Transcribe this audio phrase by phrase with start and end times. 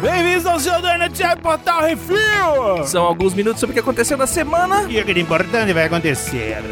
[0.00, 2.84] Bem-vindos ao seu Donut Portal Refil!
[2.84, 4.86] São alguns minutos sobre o que aconteceu na semana.
[4.88, 6.62] E o que de importante vai acontecer.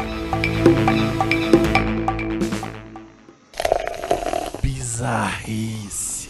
[4.61, 6.29] Bizarrice.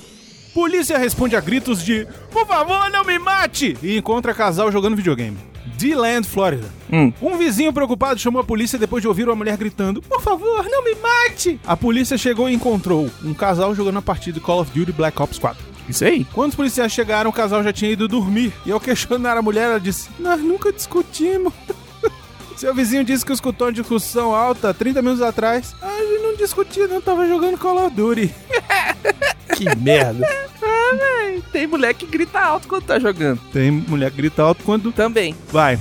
[0.53, 3.77] Polícia responde a gritos de Por favor, não me mate!
[3.81, 5.54] E encontra casal jogando videogame.
[5.77, 6.69] D-Land, Flórida.
[6.91, 7.11] Hum.
[7.21, 10.83] Um vizinho preocupado chamou a polícia depois de ouvir uma mulher gritando: Por favor, não
[10.83, 11.59] me mate!
[11.65, 15.21] A polícia chegou e encontrou um casal jogando a partida de Call of Duty Black
[15.21, 15.75] Ops 4.
[15.87, 16.25] Isso aí.
[16.33, 18.51] Quando os policiais chegaram, o casal já tinha ido dormir.
[18.65, 21.53] E ao questionar a mulher, ela disse: Nós nunca discutimos.
[22.57, 25.75] Seu vizinho disse que escutou uma discussão alta 30 minutos atrás.
[25.81, 27.01] Ah, a gente não discutia, não.
[27.01, 28.33] Tava jogando Call of Duty.
[29.55, 30.27] Que merda.
[30.61, 31.43] ah, véi.
[31.51, 33.39] Tem mulher que grita alto quando tá jogando.
[33.51, 34.91] Tem mulher que grita alto quando.
[34.91, 35.35] Também.
[35.51, 35.79] Vai.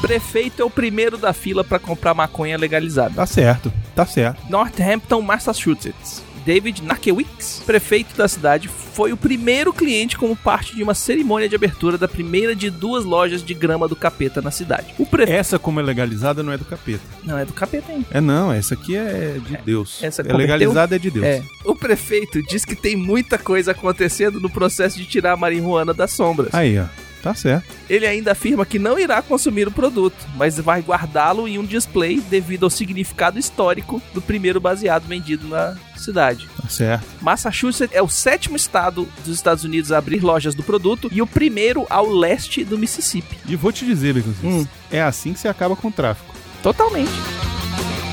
[0.00, 3.14] Prefeito é o primeiro da fila pra comprar maconha legalizada.
[3.14, 3.72] Tá certo.
[3.94, 4.40] Tá certo.
[4.48, 6.22] Northampton, Massachusetts.
[6.44, 11.54] David Nakewicz, prefeito da cidade, foi o primeiro cliente como parte de uma cerimônia de
[11.54, 14.94] abertura da primeira de duas lojas de grama do capeta na cidade.
[14.98, 15.38] O prefeito.
[15.38, 17.02] Essa, como é legalizada, não é do capeta.
[17.24, 18.06] Não, é do capeta ainda.
[18.10, 20.02] É não, essa aqui é de Deus.
[20.02, 20.38] essa é converteu?
[20.38, 21.24] legalizada é de Deus.
[21.24, 21.42] É.
[21.64, 26.10] O prefeito diz que tem muita coisa acontecendo no processo de tirar a marihuana das
[26.12, 26.52] sombras.
[26.54, 27.09] Aí, ó.
[27.22, 27.64] Tá certo.
[27.88, 32.20] Ele ainda afirma que não irá consumir o produto, mas vai guardá-lo em um display
[32.20, 36.48] devido ao significado histórico do primeiro baseado vendido na cidade.
[36.60, 37.04] Tá certo.
[37.20, 41.26] Massachusetts é o sétimo estado dos Estados Unidos a abrir lojas do produto e o
[41.26, 43.36] primeiro ao leste do Mississippi.
[43.46, 44.66] E vou te dizer, Beconzitos, Hum.
[44.90, 46.34] é assim que se acaba com o tráfico.
[46.62, 47.10] Totalmente.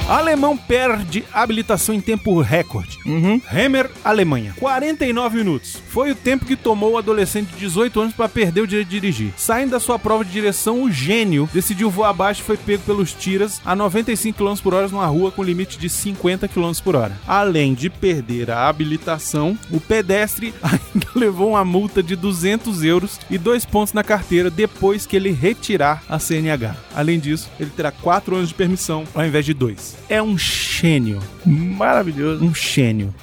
[0.08, 2.98] Alemão perde habilitação em tempo recorde.
[3.06, 3.42] Uhum.
[3.52, 4.54] Hammer, Alemanha.
[4.58, 5.82] 49 minutos.
[5.90, 9.00] Foi o tempo que tomou o adolescente de 18 anos para perder o direito de
[9.02, 9.34] dirigir.
[9.36, 13.12] Saindo da sua prova de direção, o gênio decidiu voar abaixo e foi pego pelos
[13.12, 17.18] tiras a 95 km por hora numa rua com limite de 50 km por hora.
[17.28, 23.38] Além de perder a habilitação, o pedestre ainda levou uma multa de 200 euros e
[23.38, 26.78] dois pontos na carteira depois que ele retirar a CNH.
[26.96, 29.97] Além disso, ele terá 4 anos de permissão ao invés de 2.
[30.10, 31.20] É um gênio.
[31.46, 32.44] Maravilhoso.
[32.44, 33.14] Um gênio.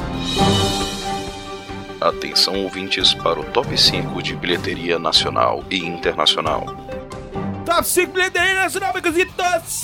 [2.00, 6.66] Atenção ouvintes para o top 5 de bilheteria nacional e internacional.
[7.64, 9.82] Top 5 bilheteria nacional, Becositos!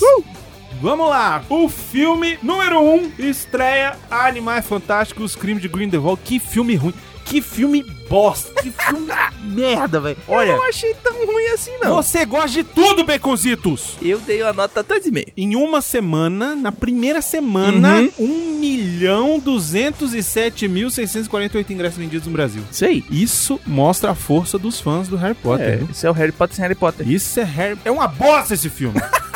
[0.79, 1.43] Vamos lá!
[1.49, 6.21] O filme número 1 um, estreia Animais Fantásticos, Crime de Grindelwald.
[6.23, 6.93] Que filme ruim!
[7.31, 8.61] Que filme bosta!
[8.61, 9.07] Que filme
[9.41, 10.17] merda, velho!
[10.27, 11.95] Eu Olha, não achei tão ruim assim, não.
[11.95, 13.95] você gosta de tudo, Beconzitos!
[14.01, 15.31] Eu dei uma nota 2,5.
[15.37, 18.11] Em uma semana, na primeira semana, Uhum.
[18.19, 22.63] 1 milhão 207 mil 648 ingressos vendidos no Brasil.
[22.69, 23.03] Isso aí.
[23.09, 25.67] Isso mostra a força dos fãs do Harry Potter.
[25.69, 25.87] É, viu?
[25.89, 27.09] isso é o Harry Potter sem Harry Potter.
[27.09, 27.79] Isso é Harry.
[27.85, 28.99] É uma bosta esse filme.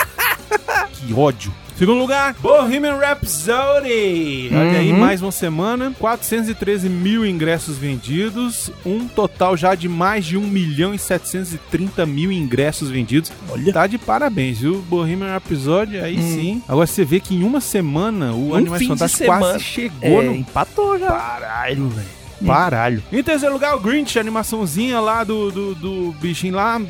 [1.05, 1.53] que ódio.
[1.77, 4.49] Segundo lugar, Bohemian Rhapsody.
[4.51, 4.97] Olha aí, Uhum.
[4.99, 5.93] mais uma semana.
[5.99, 8.71] 413 mil ingressos vendidos.
[8.85, 13.31] Um total já de mais de 1 milhão e 730 mil ingressos vendidos.
[13.49, 13.73] Olha.
[13.73, 14.81] Tá de parabéns, viu?
[14.87, 16.63] Bohemian Rhapsody, aí sim.
[16.67, 20.35] Agora você vê que em uma semana o Um Animais Fantásticos quase chegou É, no
[20.35, 21.07] empatou já.
[21.11, 22.07] Caralho, velho.
[22.41, 23.03] Baralho.
[23.11, 26.81] Em terceiro lugar, o Grinch, a animaçãozinha lá do, do, do bichinho lá,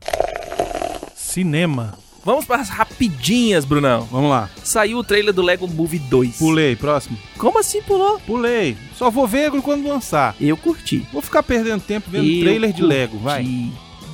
[1.15, 1.95] Cinema.
[2.25, 4.09] Vamos para as rapidinhas, Brunão.
[4.11, 4.49] Vamos lá.
[4.63, 6.39] Saiu o trailer do Lego Movie 2.
[6.39, 7.19] Pulei, próximo.
[7.37, 8.19] Como assim pulou?
[8.21, 8.77] Pulei.
[8.97, 10.35] Só vou ver quando lançar.
[10.41, 11.07] Eu curti.
[11.13, 12.95] Vou ficar perdendo tempo vendo Eu trailer de curti.
[12.95, 13.45] Lego, vai.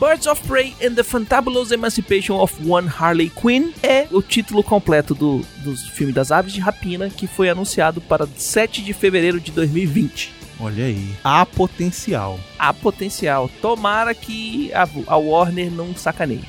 [0.00, 5.14] Birds of Prey and the Fantabulous Emancipation of One Harley Quinn é o título completo
[5.14, 9.52] do, do filme das Aves de Rapina que foi anunciado para 7 de fevereiro de
[9.52, 10.39] 2020.
[10.60, 11.10] Olha aí.
[11.24, 12.38] Há potencial.
[12.58, 13.50] Há potencial.
[13.62, 16.44] Tomara que a, a Warner não sacaneie.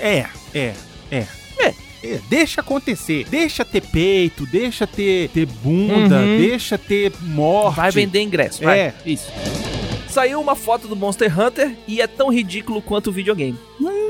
[0.00, 0.74] É, é,
[1.10, 1.26] é.
[1.58, 1.74] É.
[2.02, 3.26] É, deixa acontecer.
[3.30, 6.36] Deixa ter peito, deixa ter, ter bunda, Uhum.
[6.36, 7.76] deixa ter morte.
[7.76, 8.78] Vai vender ingresso, vai.
[8.78, 8.94] É.
[9.06, 9.32] Isso.
[10.08, 13.58] Saiu uma foto do Monster Hunter e é tão ridículo quanto o videogame.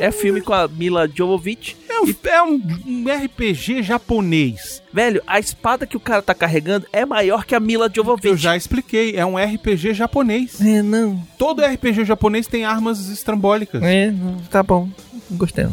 [0.00, 1.76] É filme com a Mila Jovovich.
[1.94, 4.82] É um, é um- um RPG japonês.
[4.93, 8.26] Velho, a espada que o cara tá carregando é maior que a Mila Jovovich.
[8.26, 10.61] Eu já expliquei, é um RPG japonês.
[10.61, 11.23] É, não.
[11.38, 13.82] Todo RPG japonês tem armas estrambólicas.
[13.82, 14.88] É, não, tá bom.
[15.32, 15.67] Gostei.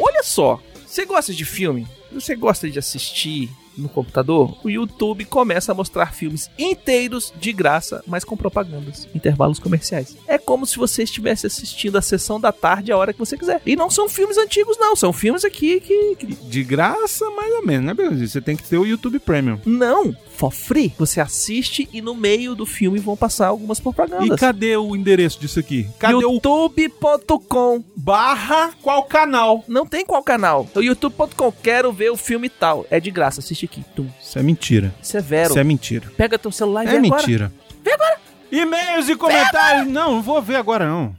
[0.00, 1.86] Olha só, você gosta de filme?
[2.12, 4.56] Você gosta de assistir no computador?
[4.64, 10.16] O YouTube começa a mostrar filmes inteiros de graça, mas com propagandas, intervalos comerciais.
[10.26, 13.60] É como se você estivesse assistindo a sessão da tarde a hora que você quiser.
[13.64, 14.94] E não são filmes antigos, não.
[14.96, 16.16] São filmes aqui que.
[16.16, 18.30] que- De graça, mais ou menos, né, Beatriz?
[18.32, 19.58] Você tem que ter o YouTube Premium.
[19.64, 20.92] Não, for free.
[20.98, 24.38] Você assiste e no meio do filme vão passar algumas E propagandas.
[24.38, 25.88] cadê o endereço disso aqui?
[25.98, 29.64] Cadê o youtube.com barra qual canal?
[29.68, 30.66] Não tem qual canal.
[30.74, 31.52] É o youtube.com.
[31.62, 32.86] Quero ver o filme tal.
[32.90, 33.40] É de graça.
[33.40, 33.84] Assiste aqui.
[33.96, 34.06] Tum.
[34.22, 34.94] Isso é mentira.
[35.02, 35.50] Severo.
[35.50, 36.10] Isso é mentira.
[36.16, 37.16] Pega teu celular e É vê agora.
[37.16, 37.52] mentira.
[37.84, 38.18] Vê agora.
[38.50, 39.86] E-mails e comentários.
[39.88, 41.14] Não, não vou ver agora não.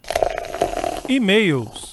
[1.07, 1.88] E-mails.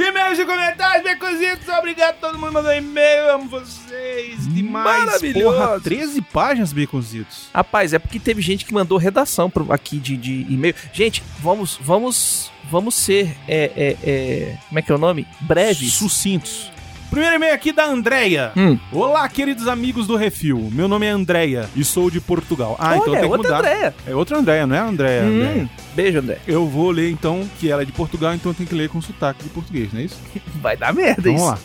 [0.00, 1.68] E-mails e comentários, Beconzitos.
[1.68, 3.30] Obrigado todo mundo mandou e-mail.
[3.30, 5.06] Amo vocês demais.
[5.06, 5.56] Maravilhoso.
[5.56, 7.48] Porra, 13 páginas, Beconzitos.
[7.54, 10.74] Rapaz, é porque teve gente que mandou redação aqui de, de e-mail.
[10.92, 15.26] Gente, vamos, vamos, vamos ser, é, é, é, como é que é o nome?
[15.40, 15.94] Breves.
[15.94, 16.70] Sucintos.
[17.10, 18.52] Primeiro e-mail aqui da Andrea.
[18.56, 18.78] Hum.
[18.92, 20.68] Olá, queridos amigos do Refil.
[20.72, 22.76] Meu nome é Andrea e sou de Portugal.
[22.78, 23.58] Ah, então Olha, tem que outra mudar.
[23.58, 23.94] Andréia.
[24.06, 25.22] É outra Andrea, não é a Andrea?
[25.22, 25.62] Andrea.
[25.62, 25.68] Hum.
[25.94, 26.38] Beijo, André.
[26.46, 29.42] Eu vou ler então que ela é de Portugal, então tem que ler com sotaque
[29.44, 30.18] de português, não é isso?
[30.60, 31.50] Vai dar merda Vamos isso.
[31.50, 31.58] lá.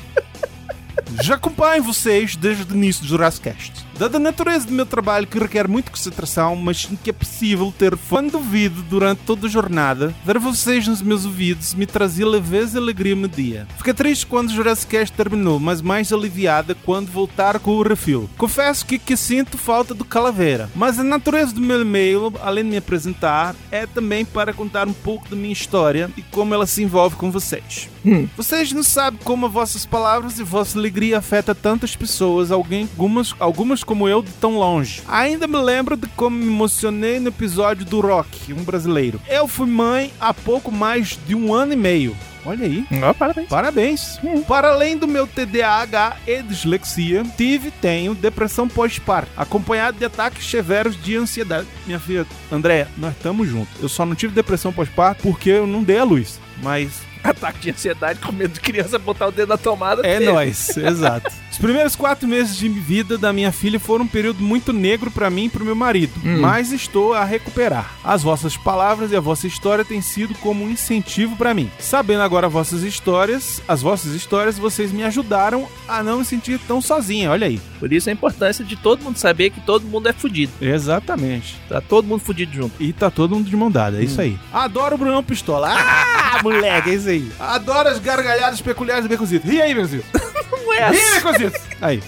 [1.22, 3.89] Já acompanho vocês desde o início do Jurassic Cast.
[4.00, 7.94] Dada a natureza do meu trabalho que requer muita concentração, mas que é possível ter
[7.98, 12.80] quando duvido durante toda a jornada, ver vocês nos meus ouvidos me trazia leveza e
[12.80, 13.68] alegria no dia.
[13.76, 18.30] Fiquei triste quando o Jurassic Cast terminou, mas mais aliviada quando voltar com o refil.
[18.38, 22.70] Confesso que, que sinto falta do Calaveira, mas a natureza do meu e-mail, além de
[22.70, 26.82] me apresentar, é também para contar um pouco da minha história e como ela se
[26.82, 27.90] envolve com vocês.
[28.36, 33.34] Vocês não sabem como as vossas palavras e vossa alegria afeta tantas pessoas, alguém, algumas,
[33.38, 35.02] algumas como eu, de tão longe.
[35.08, 39.20] Ainda me lembro de como me emocionei no episódio do Rock, um brasileiro.
[39.28, 42.16] Eu fui mãe há pouco mais de um ano e meio.
[42.46, 42.86] Olha aí.
[43.02, 43.48] Ó, parabéns.
[43.48, 44.20] Parabéns.
[44.46, 50.48] Para além do meu TDAH e dislexia, tive e tenho depressão pós-parto, acompanhado de ataques
[50.48, 51.66] severos de ansiedade.
[51.84, 53.74] Minha filha, Andréia, nós estamos juntos.
[53.82, 56.38] Eu só não tive depressão pós-parto porque eu não dei a luz.
[56.62, 60.06] Mas Ataque de ansiedade com medo de criança botar o dedo na tomada.
[60.06, 61.30] é nóis, exato.
[61.50, 65.28] Os primeiros quatro meses de vida da minha filha foram um período muito negro pra
[65.28, 67.92] mim e pro meu marido, mas estou a recuperar.
[68.02, 71.70] As vossas palavras e a vossa história têm sido como um incentivo pra mim.
[71.78, 76.80] Sabendo agora vossas histórias, as vossas histórias, vocês me ajudaram a não me sentir tão
[76.80, 77.60] sozinha, olha aí.
[77.78, 80.52] Por isso a importância de todo mundo saber que todo mundo é fudido.
[80.60, 81.56] Exatamente.
[81.68, 82.80] Tá todo mundo fudido junto.
[82.82, 84.38] E tá todo mundo de mão dada, é isso aí.
[84.52, 85.68] Adoro o Brunão Pistola.
[85.70, 87.32] Ah, moleque, é isso aí.
[87.38, 89.46] Adoro as gargalhadas peculiares do Becozito.
[89.46, 90.04] Ri aí, Becozito.
[90.50, 91.60] Não é Ri, Becozito.
[91.80, 92.02] Aí.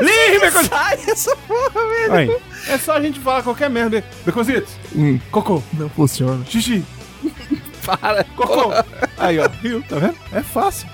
[0.00, 0.74] Não é Ri, Becozito.
[0.74, 2.12] Sai essa porra, velho.
[2.12, 2.36] Aí.
[2.68, 4.02] É só a gente falar qualquer merda.
[4.24, 4.68] Becozito.
[4.94, 5.20] Hum.
[5.30, 5.62] Cocô.
[5.72, 6.44] Não funciona.
[6.46, 6.84] Xixi.
[7.84, 8.24] Para.
[8.36, 8.72] Cocô.
[9.18, 9.48] Aí, ó.
[9.48, 9.82] Viu?
[9.82, 10.16] Tá vendo?
[10.32, 10.88] É fácil.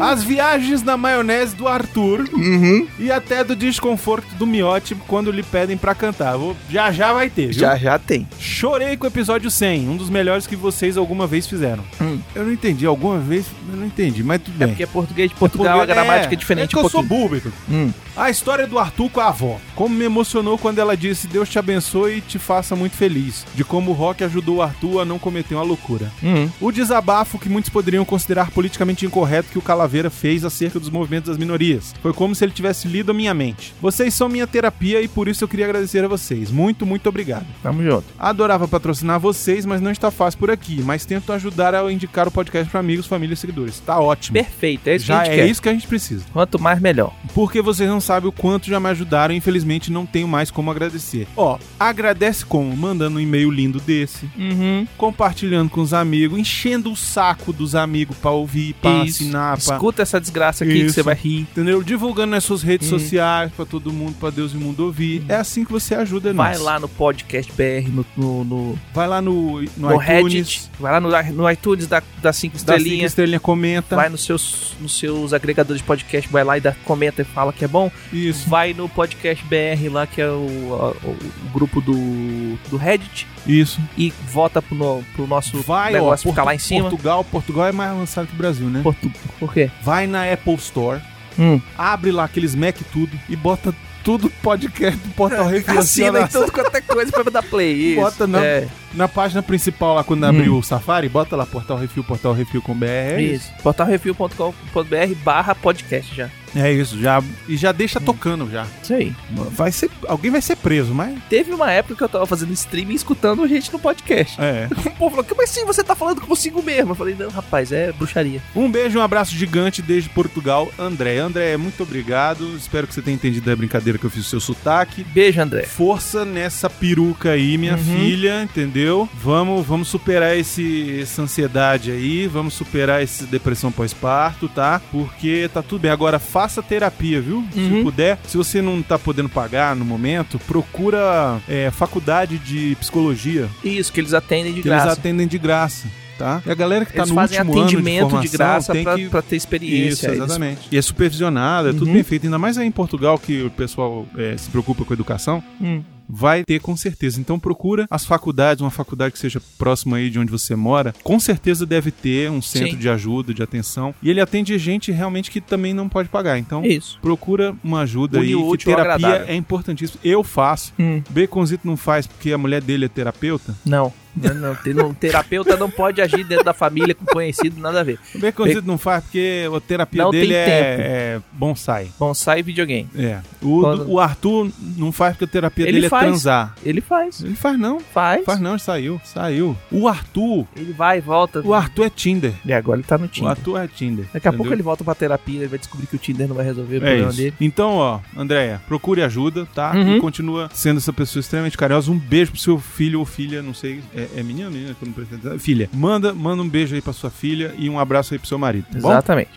[0.00, 2.86] As viagens na maionese do Arthur Uhum.
[2.98, 6.36] e até do desconforto do Miote quando lhe pedem pra cantar.
[6.36, 7.52] Vou- Já já vai ter, viu?
[7.60, 8.26] Já, já tem.
[8.38, 11.82] Chorei com o episódio 100, um dos melhores que vocês alguma vez fizeram.
[12.00, 12.18] Hum.
[12.34, 14.68] Eu não entendi, alguma vez eu não entendi, mas tudo É bem.
[14.68, 17.28] porque português de Portugal, a gramática é, diferente É que um eu sou pouquinho.
[17.40, 17.52] burro.
[17.70, 17.90] Hum.
[18.16, 19.58] A história do Arthur com a avó.
[19.76, 23.44] Como me emocionou quando ela disse Deus te abençoe e te faça muito feliz.
[23.54, 26.10] De como o rock ajudou o Arthur a não cometer uma loucura.
[26.22, 26.48] Hum.
[26.60, 30.88] O desabafo que muitos poderiam considerar politicamente incorreto correto que o Calaveira fez acerca dos
[30.88, 31.94] movimentos das minorias.
[32.00, 33.74] Foi como se ele tivesse lido a minha mente.
[33.80, 36.50] Vocês são minha terapia e por isso eu queria agradecer a vocês.
[36.50, 37.44] Muito, muito obrigado.
[37.62, 38.06] Tamo junto.
[38.18, 40.80] Adorava patrocinar vocês, mas não está fácil por aqui.
[40.82, 43.80] Mas tento ajudar a indicar o podcast para amigos, família e seguidores.
[43.80, 44.32] Tá ótimo.
[44.32, 45.50] Perfeito, é isso Já que a gente é quer.
[45.50, 46.24] isso que a gente precisa.
[46.32, 47.12] Quanto mais, melhor.
[47.34, 50.70] Porque vocês não sabem o quanto já me ajudaram e infelizmente não tenho mais como
[50.70, 51.28] agradecer.
[51.36, 52.74] Ó, agradece como?
[52.74, 54.86] Mandando um e-mail lindo desse, Uhum.
[54.96, 59.17] compartilhando com os amigos, enchendo o saco dos amigos pra ouvir, pra Isso.
[59.24, 59.74] Assinar, pra...
[59.74, 60.94] Escuta essa desgraça aqui que Isso.
[60.94, 61.40] você vai rir.
[61.40, 61.82] Entendeu?
[61.82, 62.98] Divulgando nas suas redes Hum.
[62.98, 65.24] sociais pra todo mundo, pra Deus e o mundo ouvir.
[65.28, 66.62] É assim que você ajuda Vai nós.
[66.62, 70.92] lá no podcast BR, no, no, no, Vai lá no, no, no iTunes, Reddit, vai
[70.92, 73.10] lá no, no iTunes da, das 5 dá cinco estrelinhas.
[73.12, 73.96] estrelinhas, comenta.
[73.96, 77.52] Vai nos seus, nos seus agregadores de podcast, vai lá e dá, comenta e fala
[77.52, 77.90] que é bom.
[78.12, 81.16] Isso, Vai no podcast BR lá, que é o- o
[81.52, 83.80] grupo do, do Reddit, isso.
[83.96, 86.88] e vota pro, no- pro nosso Vai, ó, negócio ficar Portu- lá em cima.
[86.90, 88.80] Portugal, Portugal é mais avançado que o Brasil, né?
[88.82, 89.70] Portu- Por quê?
[89.82, 91.00] Vai na Apple Store,
[91.38, 91.60] Hum.
[91.76, 96.26] abre lá aqueles Mac tudo e bota tudo podcast do Portal Refil Assina ó, em
[96.28, 97.72] tudo quanto é coisa pra dar play.
[97.92, 98.00] Isso.
[98.00, 100.28] Bota na- É, na página principal lá quando Hum.
[100.28, 102.86] abrir o Safari, bota lá Portal Refil, Portal Refil com BR.
[102.88, 103.52] É isso.
[103.52, 103.62] isso.
[103.62, 106.30] portalrefil.com.br barra podcast já.
[106.60, 108.66] É isso, já e já deixa tocando já.
[108.82, 109.14] Isso aí.
[109.52, 112.92] Vai ser, alguém vai ser preso, mas Teve uma época que eu tava fazendo streaming
[112.92, 114.40] e escutando gente no podcast.
[114.40, 114.68] é.
[114.88, 116.90] O povo falou, como assim você tá falando consigo mesmo?
[116.90, 118.42] Eu falei, não, rapaz, é bruxaria.
[118.56, 121.18] Um beijo, um abraço gigante desde Portugal, André.
[121.18, 122.56] André, muito obrigado.
[122.56, 125.04] Espero que você tenha entendido a brincadeira que eu fiz do seu sotaque.
[125.04, 125.62] Beijo, André.
[125.62, 127.78] Força nessa peruca aí, minha Uhum.
[127.84, 129.08] filha, entendeu?
[129.22, 134.80] Vamos, vamos superar esse, essa ansiedade aí, vamos superar essa depressão pós-parto, tá?
[134.90, 135.90] Porque tá tudo bem.
[135.90, 137.44] Agora, faça terapia, viu?
[137.52, 137.82] Se Uhum.
[137.84, 138.18] puder.
[138.26, 144.00] Se você não tá podendo pagar no momento, procura é, faculdade de psicologia, Isso, que
[144.00, 144.86] eles atendem de que graça.
[144.88, 145.86] eles atendem de graça.
[146.18, 146.42] Tá?
[146.44, 148.72] E a galera que tá Eles no fazem último ano de atendimento de, formação graça
[148.72, 149.88] tem pra, que pra ter experiência.
[149.92, 150.60] isso, Eles- exatamente.
[150.72, 151.92] E é supervisionado, é tudo Uhum.
[151.92, 152.24] bem feito.
[152.24, 155.40] Ainda mais aí em Portugal, que o pessoal é, se preocupa com a educação.
[155.60, 155.80] Hum.
[156.08, 157.20] Vai ter com certeza.
[157.20, 160.94] Então procura as faculdades, uma faculdade que seja próxima aí de onde você mora.
[161.02, 162.76] Com certeza deve ter um centro Sim.
[162.78, 163.94] de ajuda, de atenção.
[164.02, 166.38] E ele atende gente realmente que também não pode pagar.
[166.38, 166.98] Então Isso.
[167.02, 168.34] procura uma ajuda Une aí.
[168.34, 169.26] o Que terapia agradável.
[169.28, 170.00] é importantíssimo.
[170.02, 170.72] Eu faço.
[170.78, 171.02] Hum.
[171.10, 173.54] Baconzito não faz porque a mulher dele é terapeuta.
[173.64, 173.92] Não.
[174.22, 177.98] Não, não, não, terapeuta não pode agir dentro da família com conhecido, nada a ver.
[178.14, 181.88] O Baconzito não faz porque a terapia Não dele é, é bonsai.
[181.98, 182.88] Bonsai e videogame.
[182.96, 183.18] É.
[183.42, 186.02] O, Quando- o Arthur não faz porque a terapia Ele dele faz.
[186.02, 186.54] é transar.
[186.64, 187.22] Ele faz.
[187.22, 187.80] Ele faz não.
[187.80, 188.24] Faz.
[188.24, 189.00] Faz não, saiu.
[189.04, 189.56] Saiu.
[189.70, 190.46] O Arthur.
[190.56, 191.40] Ele vai e volta.
[191.44, 192.32] O Arthur é Tinder.
[192.44, 193.30] E agora ele tá no O Tinder.
[193.30, 194.06] Arthur é Tinder.
[194.12, 194.54] Daqui a pouco entendeu?
[194.56, 196.80] ele volta pra terapia, ele vai descobrir que o Tinder não vai resolver o É
[196.80, 197.16] problema isso.
[197.18, 197.34] dele.
[197.40, 199.72] Então, ó, Andréia, procure ajuda, tá?
[199.74, 199.96] Uhum.
[199.96, 201.90] E continua sendo essa pessoa extremamente carinhosa.
[201.90, 203.80] Um beijo pro seu filho ou filha, não sei.
[203.94, 204.74] É, é menina ou menina?
[204.74, 205.38] Que eu não dizer.
[205.38, 208.38] Filha, manda, manda um beijo aí pra sua filha e um abraço aí pro seu
[208.38, 208.90] marido, tá bom?
[208.90, 209.30] Exatamente.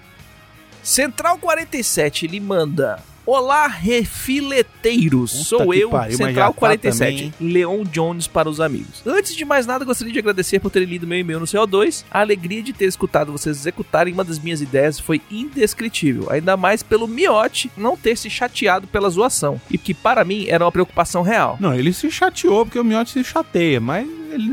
[0.83, 3.03] Central 47, ele manda.
[3.23, 5.31] Olá, refileteiros.
[5.31, 7.33] Puta Sou eu, pariu, Central tá 47, também, hein?
[7.39, 9.03] Leon Jones para os amigos.
[9.05, 12.03] Antes de mais nada, gostaria de agradecer por terem lido meu e-mail no CO2.
[12.09, 16.31] A alegria de ter escutado vocês executarem uma das minhas ideias foi indescritível.
[16.31, 19.61] Ainda mais pelo Miote não ter se chateado pela zoação.
[19.69, 21.57] E que para mim era uma preocupação real.
[21.59, 24.49] Não, ele se chateou porque o Miotti se chateia, mas ele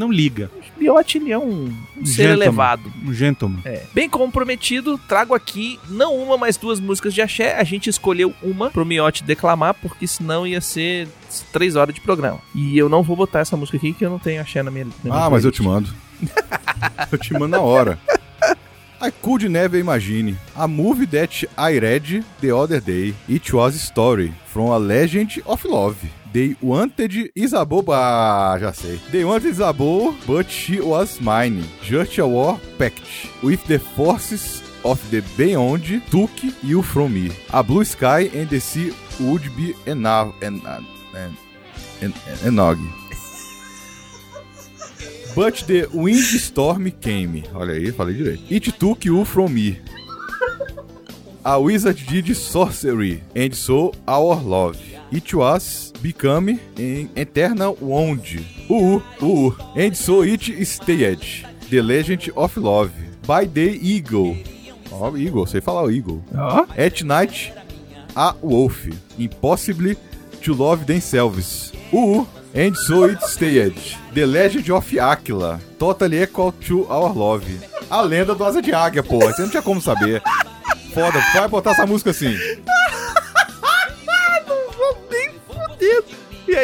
[0.00, 0.50] não, liga.
[0.78, 2.32] Ele é um, um ser Gentleman.
[2.32, 2.92] elevado.
[3.04, 3.60] Um gentleman.
[3.64, 3.82] É.
[3.92, 7.56] Bem como prometido, trago aqui não uma, mas duas músicas de axé.
[7.58, 11.06] A gente escolheu uma pro Miote declamar, porque senão ia ser
[11.52, 12.38] três horas de programa.
[12.54, 14.86] E eu não vou botar essa música aqui, que eu não tenho axé na minha.
[14.86, 15.56] Na minha Ah, mas eu playlist.
[15.56, 15.94] te mando.
[17.12, 17.98] eu te mando na hora.
[19.02, 20.36] I could never imagine.
[20.54, 23.14] A movie that I read the other day.
[23.28, 25.96] It was a story from a legend of love.
[26.32, 27.84] They wanted Isabeau...
[27.88, 29.00] Ah, já sei.
[29.10, 31.64] They wanted Isabeau, but she was mine.
[31.82, 33.02] Just a war pact.
[33.42, 36.30] With the forces of the beyond took
[36.62, 37.32] you from me.
[37.52, 40.32] A blue sky and the sea would be enough...
[40.42, 40.62] En,
[41.14, 41.36] en,
[42.00, 42.12] en,
[42.44, 42.78] enog.
[45.34, 47.44] But the windstorm came.
[47.54, 48.42] Olha aí, falei direito.
[48.50, 49.80] It took you from me.
[51.44, 54.78] A wizard did sorcery, and so our love.
[55.10, 58.44] It was become an eternal wound.
[58.68, 61.20] Uh, uh, and so it stayed.
[61.68, 62.92] The legend of love.
[63.26, 64.36] By the eagle.
[64.90, 66.22] Ó, eagle, sei falar o eagle.
[66.34, 66.66] Ó.
[66.76, 67.52] At night,
[68.16, 68.88] a wolf.
[69.18, 69.94] Impossible
[70.42, 71.72] to love themselves.
[71.92, 73.74] Uh, and so it stayed.
[74.12, 75.60] The Legend of Aquila.
[75.78, 77.44] Totally equal to our love.
[77.88, 79.18] A lenda do Asa de Águia, pô.
[79.20, 80.22] Você não tinha como saber.
[80.92, 82.36] Foda, vai botar essa música assim.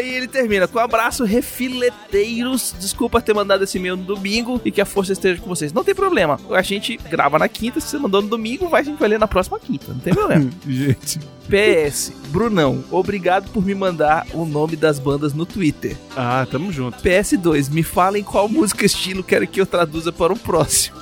[0.07, 2.75] Aí ele termina com um abraço, refileteiros.
[2.79, 5.73] Desculpa ter mandado esse e-mail no domingo e que a força esteja com vocês.
[5.73, 6.39] Não tem problema.
[6.51, 9.19] A gente grava na quinta, se você mandou no domingo, vai, a gente vai ler
[9.19, 9.93] na próxima quinta.
[9.93, 10.51] Não tem problema.
[10.67, 11.21] Gente.
[11.49, 15.97] PS, Brunão, obrigado por me mandar o nome das bandas no Twitter.
[16.17, 17.01] Ah, tamo junto.
[17.03, 20.97] PS2, me falem qual música estilo quero que eu traduza para o próximo.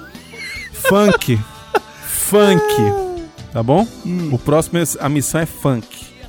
[0.72, 1.40] Funk.
[2.06, 2.64] funk.
[3.52, 3.86] Tá bom?
[4.32, 5.86] O próximo, a missão é funk.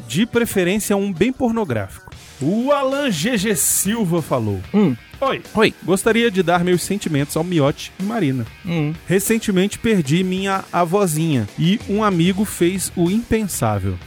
[0.07, 2.04] De preferência, um bem pornográfico.
[2.41, 4.61] O Alan GG Silva falou.
[4.73, 4.95] Hum.
[5.21, 5.41] Oi.
[5.53, 5.73] Oi.
[5.83, 8.45] Gostaria de dar meus sentimentos ao Miote e Marina.
[8.65, 8.93] Hum.
[9.07, 13.97] Recentemente perdi minha avózinha e um amigo fez o impensável.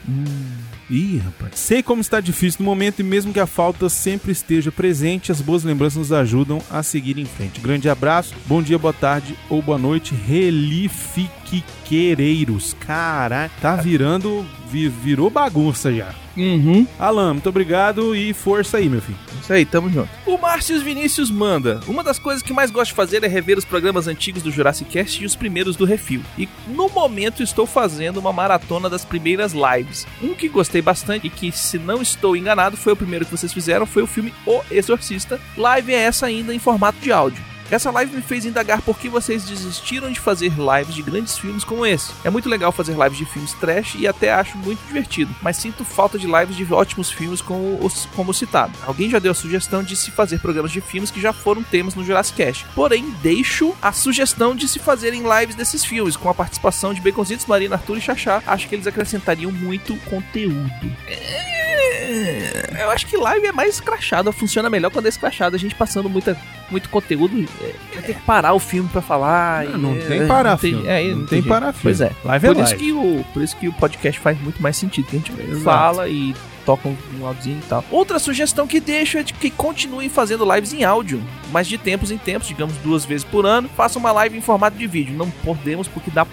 [0.91, 1.59] Ih, rapaz.
[1.59, 5.41] Sei como está difícil no momento e mesmo que a falta sempre esteja presente, as
[5.41, 7.61] boas lembranças nos ajudam a seguir em frente.
[7.61, 12.75] Grande abraço, bom dia, boa tarde ou boa noite, relifiqueiros.
[12.81, 16.15] Caralho, tá virando, vi- virou bagunça já.
[16.39, 16.87] Uhum.
[16.99, 19.19] Alan, muito obrigado e força aí, meu filho.
[19.41, 20.09] Isso aí, tamo junto.
[20.27, 21.81] O Márcio Vinícius manda.
[21.87, 24.91] Uma das coisas que mais gosto de fazer é rever os programas antigos do Jurassic
[24.91, 26.23] Cast e os primeiros do Refil.
[26.37, 30.07] E no momento estou fazendo uma maratona das primeiras lives.
[30.23, 33.53] Um que gostei bastante e que, se não estou enganado, foi o primeiro que vocês
[33.53, 35.41] fizeram, foi o filme O Exorcista.
[35.57, 37.43] Live é essa ainda em formato de áudio.
[37.71, 41.65] Essa live me fez indagar por que vocês desistiram de fazer lives de grandes filmes
[41.65, 42.13] como esse.
[42.25, 45.85] É muito legal fazer lives de filmes trash e até acho muito divertido, mas sinto
[45.85, 48.73] falta de lives de ótimos filmes como, os, como citado.
[48.87, 51.95] Alguém já deu a sugestão de se fazer programas de filmes que já foram temas
[51.95, 52.67] no Jurassic Cast.
[52.75, 57.47] Porém, deixo a sugestão de se fazerem lives desses filmes, com a participação de Baconzitos,
[57.47, 58.43] Marina, Arthur e Xaxá.
[58.47, 60.71] Acho que eles acrescentariam muito conteúdo.
[61.07, 65.57] É, Eu acho que live é mais escrachado, funciona melhor quando é escrachado.
[65.57, 66.39] A gente passando muita,
[66.71, 69.65] muito conteúdo, é, ter que parar o filme pra falar.
[69.65, 70.89] Não, e, não é, tem parar não tem- filme.
[70.89, 71.49] é, Não não tem jeito.
[71.49, 71.83] parar filme.
[71.83, 72.13] Pois é.
[72.25, 72.85] Live é por, isso live.
[72.85, 75.07] que o, por isso que o podcast faz muito mais sentido.
[75.07, 75.61] Que a gente Exato.
[75.65, 76.35] fala e
[76.67, 77.85] toca um, um áudiozinho e tal.
[77.91, 82.11] Outra sugestão que deixo é de que continuem fazendo lives em áudio, mas de tempos
[82.11, 83.69] em tempos, digamos duas vezes por ano.
[83.77, 85.15] Faça uma live em formato de vídeo.
[85.17, 86.27] Não podemos porque dá,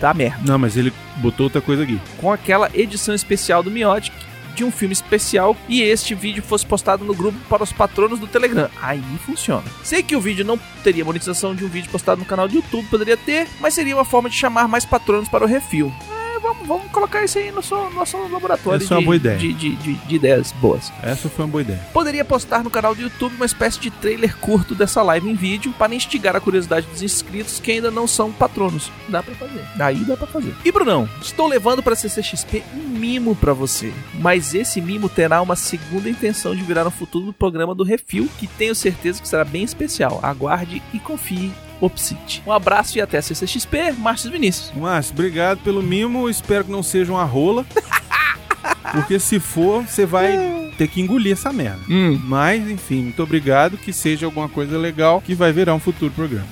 [0.00, 2.00] dá merda Não, mas ele botou outra coisa aqui.
[2.18, 4.12] com aquela edição especial do Miotic
[4.54, 8.26] de um filme especial e este vídeo fosse postado no grupo para os patronos do
[8.26, 8.68] Telegram.
[8.80, 9.64] Aí funciona.
[9.82, 12.86] Sei que o vídeo não teria monetização de um vídeo postado no canal do YouTube,
[12.88, 15.92] poderia ter, mas seria uma forma de chamar mais patronos para o refil.
[16.42, 19.36] Vamos, vamos colocar isso aí no nosso, nosso laboratório Essa é uma boa ideia.
[19.38, 20.90] De, de- de- de ideias boas.
[21.02, 21.78] Essa foi uma boa ideia.
[21.92, 25.72] Poderia postar no canal do YouTube uma espécie de trailer curto dessa live em vídeo
[25.78, 28.90] para instigar a curiosidade dos inscritos que ainda não são patronos.
[29.08, 29.64] Dá pra fazer.
[29.78, 30.54] Aí dá pra fazer.
[30.64, 33.92] E Brunão, estou levando pra CCXP um mimo pra você.
[34.14, 38.46] Mas esse mimo terá uma segunda intenção de virar um futuro programa do Refil, que
[38.46, 40.20] tenho certeza que será bem especial.
[40.22, 41.52] Aguarde e confie.
[41.80, 42.42] Opsit.
[42.46, 44.72] Um abraço e até a CCXP, Márcio Vinícius.
[44.76, 46.28] Márcio, obrigado pelo mimo.
[46.28, 47.64] Espero que não seja uma rola.
[48.92, 51.80] Porque se for, você vai ter que engolir essa merda.
[51.88, 52.20] Hum.
[52.24, 53.76] Mas, enfim, muito obrigado.
[53.76, 56.48] Que seja alguma coisa legal que vai virar um futuro programa.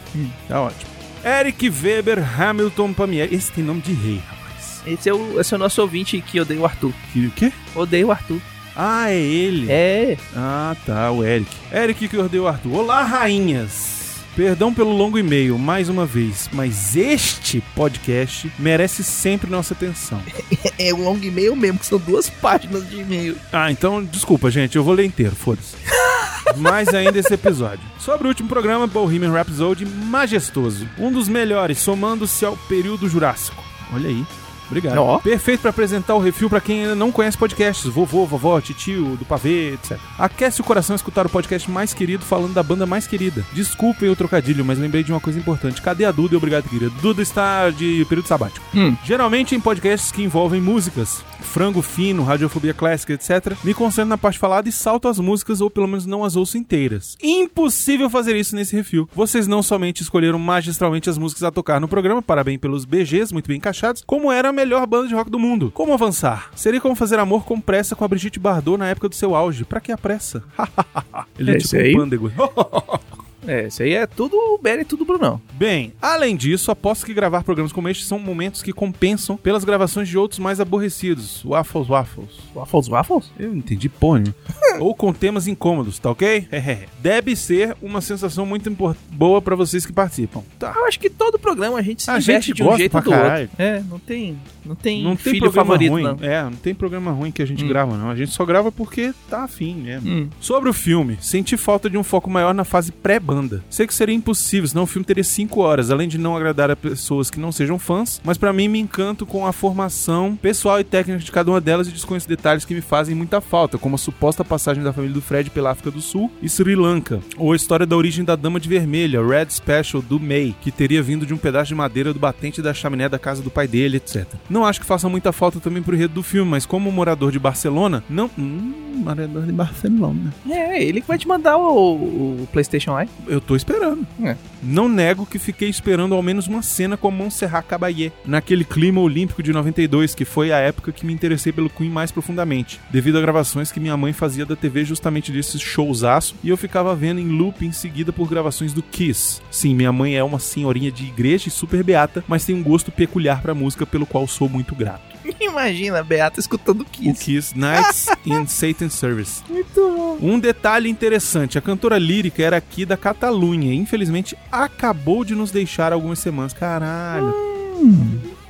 [0.46, 0.90] Tá ótimo.
[1.24, 3.34] Eric Weber Hamilton Pamieri.
[3.34, 4.82] Esse tem nome de rei, rapaz.
[4.86, 6.92] Esse é, o, esse é o nosso ouvinte que odeia o Arthur.
[7.12, 7.52] Que, o quê?
[7.74, 8.40] Odeia o Arthur.
[8.76, 9.70] Ah, é ele.
[9.70, 10.16] É.
[10.36, 11.50] Ah, tá, o Eric.
[11.72, 12.72] Eric que odeia o Arthur.
[12.74, 13.97] Olá, rainhas.
[14.38, 20.22] Perdão pelo longo e-mail, mais uma vez, mas este podcast merece sempre nossa atenção.
[20.78, 23.36] É um long e-mail mesmo, que são duas páginas de e-mail.
[23.52, 25.74] Ah, então, desculpa, gente, eu vou ler inteiro, foda-se.
[26.56, 27.84] Mais ainda esse episódio.
[27.98, 30.88] Sobre o último programa, Bohemian Rhapsody, majestoso.
[30.96, 33.60] Um dos melhores, somando-se ao período Jurássico.
[33.92, 34.24] Olha aí.
[34.68, 34.98] Obrigado.
[34.98, 35.18] Ó.
[35.18, 39.24] Perfeito pra apresentar o refil pra quem ainda não conhece podcasts, vovô, vovó, titio, do
[39.24, 39.98] pavê, etc.
[40.18, 43.44] Aquece o coração escutar o podcast mais querido falando da banda mais querida.
[43.52, 45.82] Desculpem o trocadilho, mas lembrei de uma coisa importante.
[45.82, 46.90] Cadê a Duda e obrigado, querida?
[47.00, 48.64] Duda está de período sabático.
[48.74, 48.96] Hum.
[49.04, 54.38] Geralmente em podcasts que envolvem músicas, frango fino, radiofobia clássica, etc., me concentro na parte
[54.38, 57.16] falada e salto as músicas ou pelo menos não as ouço inteiras.
[57.22, 59.08] Impossível fazer isso nesse refil.
[59.14, 63.48] Vocês não somente escolheram magistralmente as músicas a tocar no programa, parabéns pelos BGs, muito
[63.48, 65.70] bem encaixados, como era a melhor banda de rock do mundo.
[65.72, 66.50] Como avançar?
[66.56, 69.64] Seria como fazer amor com pressa com a Brigitte Bardot na época do seu auge.
[69.64, 70.42] Pra que a pressa?
[71.38, 71.94] Ele é, Esse tipo aí?
[71.94, 72.32] um pândego.
[73.46, 75.40] É, isso aí é tudo mérito do Brunão.
[75.54, 80.06] Bem, além disso, aposto que gravar programas como este são momentos que compensam pelas gravações
[80.06, 81.42] de outros mais aborrecidos.
[81.46, 82.28] Waffles, waffles.
[82.54, 83.32] Waffles, waffles?
[83.38, 84.34] Eu entendi nenhuma.
[84.80, 86.48] Ou com temas incômodos, tá ok?
[87.00, 88.68] Deve ser uma sensação muito
[89.10, 90.42] boa pra vocês que participam.
[90.58, 90.72] Tá.
[90.76, 92.90] Eu acho que todo programa a gente se A diverte gente de um gosta jeito
[92.92, 93.22] pra ou do outro.
[93.24, 93.50] caralho.
[93.58, 96.02] É, não tem, não tem, Não tem filho programa favorito, ruim.
[96.02, 96.16] não.
[96.20, 97.68] É, não tem programa ruim que a gente Hum.
[97.68, 98.10] grava, não.
[98.10, 100.10] A gente só grava porque tá afim mesmo.
[100.10, 100.28] Hum.
[100.40, 103.62] Sobre o filme, senti falta de um foco maior na fase pré-banda.
[103.70, 106.76] Sei que seria impossível, senão o filme teria 5 horas, além de não agradar a
[106.76, 110.84] pessoas que não sejam fãs, mas pra mim me encanto com a formação pessoal e
[110.84, 113.98] técnica de cada uma delas e desconheço detalhes que me fazem muita falta, como a
[113.98, 117.54] suposta passagem passagem da família do Fred pela África do Sul e Sri Lanka, ou
[117.54, 121.24] a história da origem da Dama de Vermelha, Red Special do May, que teria vindo
[121.24, 124.26] de um pedaço de madeira do batente da chaminé da casa do pai dele, etc.
[124.50, 127.38] Não acho que faça muita falta também pro enredo do filme, mas como morador de
[127.38, 128.30] Barcelona, não.
[128.38, 130.34] Hum, morador de Barcelona.
[130.46, 131.94] É, ele que vai te mandar o,
[132.42, 133.08] o PlayStation Eye.
[133.26, 134.06] Eu tô esperando.
[134.22, 134.36] É.
[134.62, 139.42] Não nego que fiquei esperando ao menos uma cena com Montserrat Caballé, naquele clima olímpico
[139.42, 143.20] de 92, que foi a época que me interessei pelo Queen mais profundamente, devido a
[143.20, 147.28] gravações que minha mãe fazia da TV justamente desses showzaço, e eu ficava vendo em
[147.28, 149.40] loop em seguida por gravações do Kiss.
[149.50, 152.90] Sim, minha mãe é uma senhorinha de igreja e super beata, mas tem um gosto
[152.90, 155.17] peculiar pra música pelo qual sou muito grato.
[155.40, 157.24] Imagina Beata escutando O Kiss.
[157.24, 159.42] Kiss Nights in Satan's Service.
[159.48, 160.18] Muito bom.
[160.20, 165.50] Um detalhe interessante, a cantora lírica era aqui da Catalunha e infelizmente acabou de nos
[165.50, 166.52] deixar algumas semanas.
[166.52, 167.34] Caralho.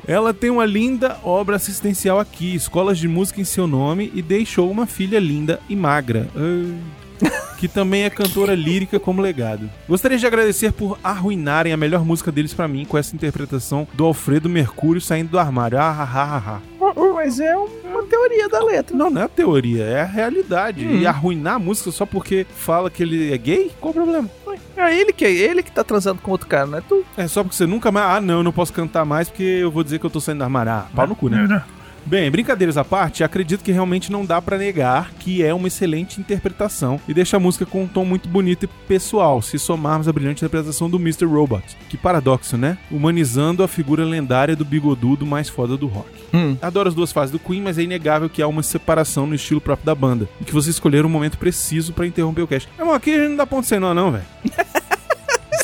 [0.06, 4.70] Ela tem uma linda obra assistencial aqui, escolas de música em seu nome e deixou
[4.70, 6.28] uma filha linda e magra.
[6.34, 6.74] Ai.
[7.58, 9.68] Que também é cantora lírica como legado.
[9.88, 14.04] Gostaria de agradecer por arruinarem a melhor música deles pra mim com essa interpretação do
[14.04, 15.76] Alfredo Mercúrio saindo do armário.
[15.76, 16.92] Ah, ah, ah, ah, ah.
[17.14, 18.96] Mas é uma teoria da letra.
[18.96, 20.86] Não, não é a teoria, é a realidade.
[20.86, 21.00] Hum.
[21.00, 23.70] E arruinar a música só porque fala que ele é gay?
[23.80, 24.30] Qual o problema?
[24.76, 27.04] É ele que é ele que tá transando com outro cara, não é tu?
[27.16, 28.06] É só porque você nunca mais.
[28.16, 30.38] Ah, não, eu não posso cantar mais porque eu vou dizer que eu tô saindo
[30.38, 30.70] do armário.
[30.70, 31.62] Ah, pau no cu, né?
[32.08, 36.18] Bem, brincadeiras à parte, acredito que realmente não dá pra negar que é uma excelente
[36.18, 40.12] interpretação e deixa a música com um tom muito bonito e pessoal, se somarmos a
[40.12, 41.26] brilhante interpretação do Mr.
[41.26, 41.76] Robot.
[41.86, 42.78] Que paradoxo, né?
[42.90, 46.08] Humanizando a figura lendária do bigodudo mais foda do rock.
[46.32, 46.56] Hum.
[46.62, 49.60] Adoro as duas fases do Queen, mas é inegável que há uma separação no estilo
[49.60, 52.70] próprio da banda e que vocês escolheram o momento preciso pra interromper o cast.
[52.78, 54.24] Irmão, aqui a gente não dá ponto sem nó, não, velho.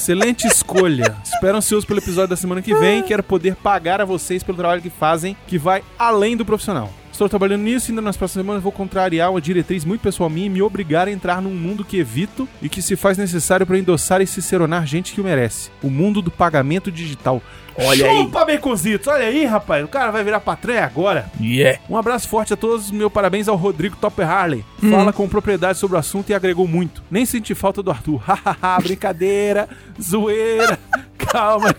[0.05, 1.17] Excelente escolha.
[1.25, 3.03] Espero ansioso pelo episódio da semana que vem.
[3.03, 6.93] Quero poder pagar a vocês pelo trabalho que fazem, que vai além do profissional.
[7.15, 10.47] Estou trabalhando nisso e ainda nas próximas semanas vou contrariar uma diretriz muito pessoal minha
[10.47, 13.79] e me obrigar a entrar num mundo que evito e que se faz necessário para
[13.79, 15.71] endossar e ciceronar gente que o merece.
[15.81, 17.41] O mundo do pagamento digital.
[17.79, 18.17] Olha aí.
[18.17, 19.07] Chupa, baconzitos!
[19.07, 19.85] Olha aí, rapaz.
[19.85, 21.31] O cara vai virar patrão agora.
[21.41, 21.79] Yeah.
[21.89, 24.65] Um abraço forte a todos, meu parabéns ao Rodrigo Topper Harley.
[24.83, 24.91] Hum.
[24.91, 27.01] Fala com propriedade sobre o assunto e agregou muito.
[27.09, 28.21] Nem senti falta do Arthur.
[28.27, 29.69] Hahaha, brincadeira,
[30.03, 30.77] zoeira,
[31.17, 31.73] calma.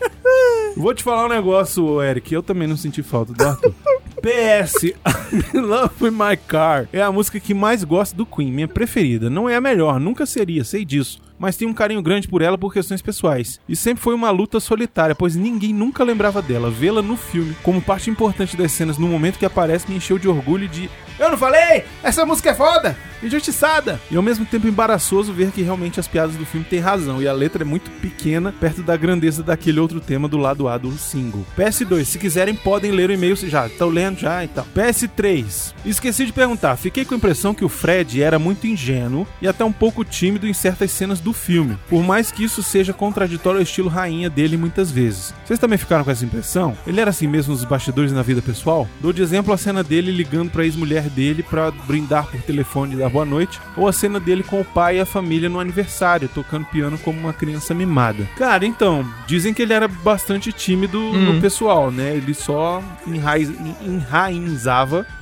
[0.76, 2.32] Vou te falar um negócio, Eric.
[2.32, 3.74] Eu também não senti falta do Arthur.
[4.20, 8.68] PS, in Love with My Car é a música que mais gosto do Queen, minha
[8.68, 9.30] preferida.
[9.30, 11.20] Não é a melhor, nunca seria, sei disso.
[11.38, 13.58] Mas tenho um carinho grande por ela por questões pessoais.
[13.66, 16.70] E sempre foi uma luta solitária, pois ninguém nunca lembrava dela.
[16.70, 20.28] Vê-la no filme, como parte importante das cenas, no momento que aparece, me encheu de
[20.28, 20.90] orgulho e de.
[21.20, 21.84] Eu não falei?
[22.02, 22.96] Essa música é foda!
[23.22, 24.00] Injustiçada!
[24.10, 27.28] E ao mesmo tempo embaraçoso ver que realmente as piadas do filme têm razão e
[27.28, 30.90] a letra é muito pequena perto da grandeza daquele outro tema do lado A do
[30.92, 31.44] single.
[31.58, 33.66] PS2, se quiserem podem ler o e-mail já.
[33.66, 34.66] Estão lendo já e tal.
[34.74, 36.76] PS3, esqueci de perguntar.
[36.76, 40.48] Fiquei com a impressão que o Fred era muito ingênuo e até um pouco tímido
[40.48, 41.76] em certas cenas do filme.
[41.90, 45.34] Por mais que isso seja contraditório ao estilo rainha dele muitas vezes.
[45.44, 46.74] Vocês também ficaram com essa impressão?
[46.86, 48.88] Ele era assim mesmo nos bastidores e na vida pessoal?
[49.00, 52.98] Dou de exemplo a cena dele ligando pra ex-mulher dele pra brindar por telefone e
[52.98, 56.28] dar boa noite, ou a cena dele com o pai e a família no aniversário,
[56.28, 58.28] tocando piano como uma criança mimada.
[58.36, 62.14] Cara, então, dizem que ele era bastante tímido no pessoal, né?
[62.16, 63.50] Ele só enraiz,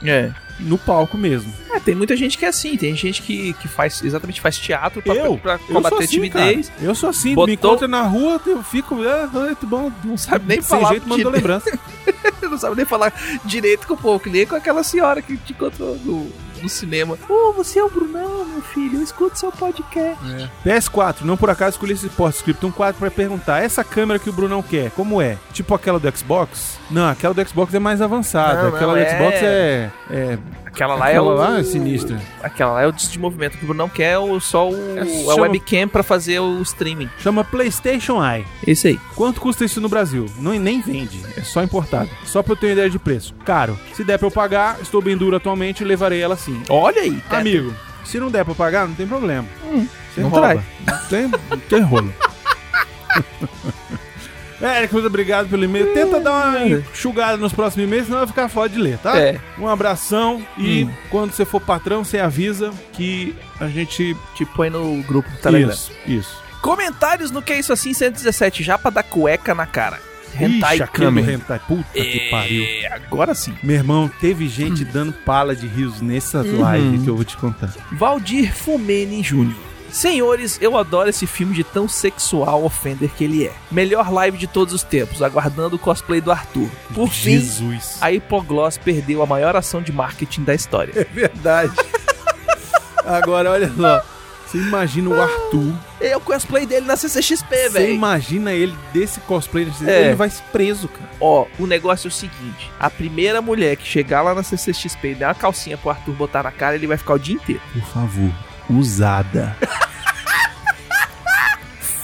[0.03, 0.31] É.
[0.61, 1.53] no palco mesmo.
[1.71, 5.01] É, tem muita gente que é assim, tem gente que, que faz exatamente faz teatro
[5.03, 5.39] pra, Eu?
[5.39, 6.69] pra Eu sou combater assim, timidez.
[6.69, 6.83] cara.
[6.85, 10.45] Eu sou assim, me Botou- encontra na rua, eu fico, ah, muito bom, Não sabe
[10.49, 11.79] nem sem falar jeito, mandou lembrança.
[12.43, 13.13] não sabe nem falar
[13.45, 16.31] direito com o povo, que nem com aquela senhora que te encontrou no,
[16.63, 17.19] no cinema.
[17.29, 20.19] Ô, você é o Brunão, meu filho, eu escuto seu podcast.
[20.65, 24.33] PS4, não por acaso escolhi esse post-script um quadro pra perguntar, essa câmera que o
[24.33, 25.37] Brunão quer, como é?
[25.53, 26.79] Tipo aquela do Xbox?
[26.91, 29.91] Não, aquela do Xbox é mais avançada, Não, aquela não, do é- Xbox é...
[30.11, 30.39] é
[30.79, 31.35] Aquela lá é aquela o.
[31.35, 32.21] lá é sinistra.
[32.41, 35.07] Aquela lá é o de movimento que o Brunão quer, o, só o, É, a
[35.35, 37.11] chama- webcam pra fazer o streaming.
[37.19, 38.47] Chama PlayStation Eye.
[38.65, 39.01] Esse aí.
[39.17, 40.27] Quanto custa isso no Brasil?
[40.39, 42.09] Não, nem vende, é só importado.
[42.25, 43.35] Só pra eu ter uma ideia de preço.
[43.45, 43.77] Caro.
[43.93, 46.63] Se der pra eu pagar, estou bem duro atualmente, levarei ela sim.
[46.69, 47.39] Olha aí, tá?
[47.39, 49.49] Amigo, se não der pra pagar, não tem problema.
[50.15, 50.47] Você não rouba.
[50.47, 50.63] trai.
[50.87, 52.15] Não tem, não tem rolo.
[54.61, 55.93] É, Eric, muito obrigado pelo e-mail.
[55.95, 59.17] Tenta dar uma enxugada nos próximos e-mails, senão vai ficar foda de ler, tá?
[59.17, 59.39] É.
[59.59, 60.91] Um abração e Hum.
[61.11, 64.17] quando você for patrão, você avisa que a gente.
[64.35, 65.73] Te põe no grupo do Telegram.
[65.73, 66.43] Isso, isso.
[66.61, 70.01] Comentários no Que É Isso Assim 117, já pra dar cueca na cara.
[70.39, 71.31] Hentai Ixi, Kamen.
[71.35, 71.59] hentai.
[71.67, 72.63] Puta que pariu.
[72.65, 73.55] É, agora sim.
[73.63, 76.61] Meu irmão, teve gente dando pala de rios nessa Uhum.
[76.61, 77.73] live que eu vou te contar.
[77.93, 79.55] Valdir Fumene Jr.
[79.91, 83.53] Senhores, eu adoro esse filme de tão sexual offender que ele é.
[83.71, 86.69] Melhor live de todos os tempos, aguardando o cosplay do Arthur.
[86.95, 87.97] Por fim, Jesus.
[88.01, 90.93] a Hipogloss perdeu a maior ação de marketing da história.
[90.95, 91.73] É verdade.
[93.05, 94.03] Agora, olha só.
[94.47, 95.75] Você imagina o Arthur.
[96.01, 97.95] É o cosplay dele na CCXP, Você velho.
[97.95, 99.69] imagina ele desse cosplay.
[99.87, 100.07] É.
[100.07, 101.11] Ele vai preso, cara.
[101.21, 105.15] Ó, o negócio é o seguinte: a primeira mulher que chegar lá na CCXP e
[105.17, 107.61] der uma calcinha pro Arthur botar na cara, ele vai ficar o dia inteiro.
[107.75, 108.31] Por favor,
[108.71, 109.57] usada.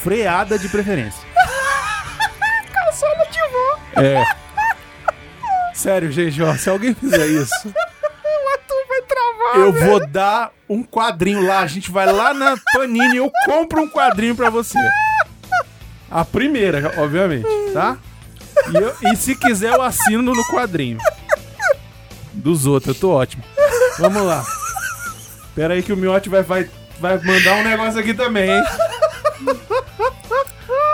[0.03, 1.20] Freada de preferência.
[2.72, 4.00] Calçola de vó.
[4.03, 4.24] É.
[5.74, 9.57] Sério, gente, ó, se alguém fizer isso, O Arthur vai travar.
[9.57, 11.61] eu vou dar um quadrinho lá.
[11.61, 14.79] A gente vai lá na Panini e eu compro um quadrinho pra você.
[16.11, 17.96] A primeira, obviamente, tá?
[18.70, 20.98] E, eu- e se quiser, eu assino no quadrinho.
[22.33, 23.42] Dos outros, eu tô ótimo.
[23.98, 24.44] Vamos lá.
[25.55, 26.69] Pera aí que o Miotti vai, vai,
[27.01, 28.62] vai mandar um negócio aqui também, hein?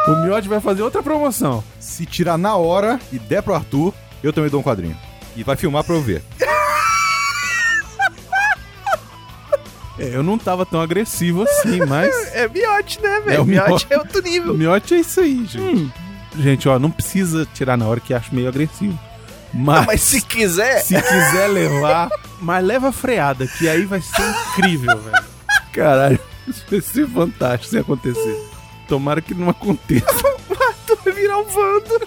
[0.09, 1.63] O Miotti vai fazer outra promoção.
[1.79, 4.97] Se tirar na hora e der pro Arthur, eu também dou um quadrinho.
[5.37, 6.23] E vai filmar pra eu ver.
[9.99, 12.11] É, eu não tava tão agressivo assim, mas.
[12.35, 13.43] É miote, né, É velho?
[13.43, 14.55] o miote é outro O nível.
[14.55, 15.93] miote é isso aí, gente.
[16.39, 18.99] Gente, ó, não precisa tirar na hora que acho meio agressivo.
[19.53, 20.81] Mas, Mas se quiser.
[20.81, 22.09] se quiser levar,
[22.41, 25.25] mas leva freada, que aí vai ser incrível, velho.
[25.73, 28.49] Caralho, isso vai ser fantástico se acontecer.
[28.89, 30.07] Tomara que não aconteça.
[30.51, 32.01] O Arthur vai virar um vando.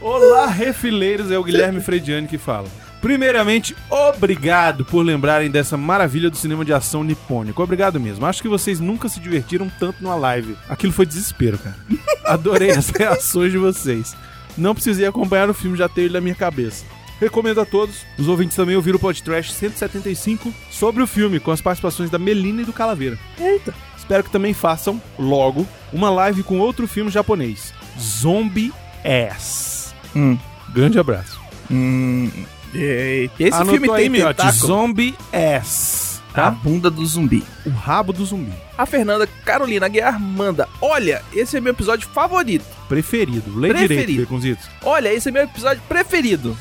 [0.00, 2.68] Olá, refileiros, é o Guilherme Frediani que fala.
[3.00, 7.62] Primeiramente, obrigado por lembrarem dessa maravilha do cinema de ação nipônico.
[7.62, 8.26] Obrigado mesmo.
[8.26, 10.56] Acho que vocês nunca se divertiram tanto numa live.
[10.68, 11.76] Aquilo foi desespero, cara.
[12.24, 14.14] Adorei as reações de vocês.
[14.56, 16.84] Não precisei acompanhar o filme, já tenho ele na minha cabeça.
[17.20, 18.04] Recomendo a todos.
[18.18, 22.62] Os ouvintes também ouviram o podcast 175 sobre o filme, com as participações da Melina
[22.62, 23.18] e do Calaveira.
[23.38, 23.72] Eita.
[23.96, 27.72] Espero que também façam, logo, uma live com outro filme japonês.
[27.98, 28.72] Zombie
[29.04, 29.94] Ass.
[30.16, 30.36] Hum.
[30.74, 31.40] Grande abraço.
[31.70, 32.28] Hum.
[32.74, 34.52] Esse Anotou filme tem tentáculo.
[34.52, 36.20] Zombie Ass.
[36.32, 36.50] A Tá?
[36.50, 37.44] bunda do zumbi.
[37.66, 38.52] O rabo do zumbi.
[38.78, 42.64] A Fernanda Carolina Guiar manda: Olha, esse é meu episódio favorito.
[42.92, 43.58] Preferido.
[43.58, 44.26] Lê Preferido.
[44.26, 44.68] direito.
[44.84, 46.54] Olha, esse é meu episódio preferido.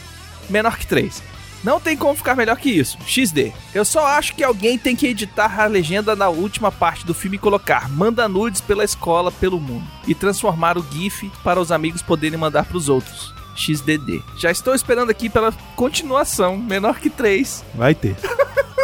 [0.50, 1.22] Menor que 3.
[1.62, 2.98] Não tem como ficar melhor que isso.
[3.06, 3.52] XD.
[3.76, 7.36] Eu só acho que alguém tem que editar a legenda na última parte do filme
[7.36, 9.86] e colocar manda nudes pela escola, pelo mundo.
[10.08, 13.36] E transformar o GIF para os amigos poderem mandar pros outros.
[13.54, 14.24] XDD.
[14.38, 16.58] Já estou esperando aqui pela continuação.
[16.58, 17.66] Menor que 3.
[17.76, 18.16] Vai ter.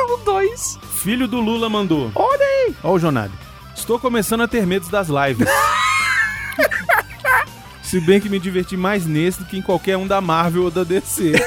[0.09, 0.79] O 2.
[1.01, 2.11] Filho do Lula mandou.
[2.13, 2.75] Olha aí.
[2.83, 3.33] Ó o Jonado.
[3.73, 5.47] Estou começando a ter medos das lives.
[7.83, 10.71] Se bem que me diverti mais nesse do que em qualquer um da Marvel ou
[10.71, 11.33] da DC.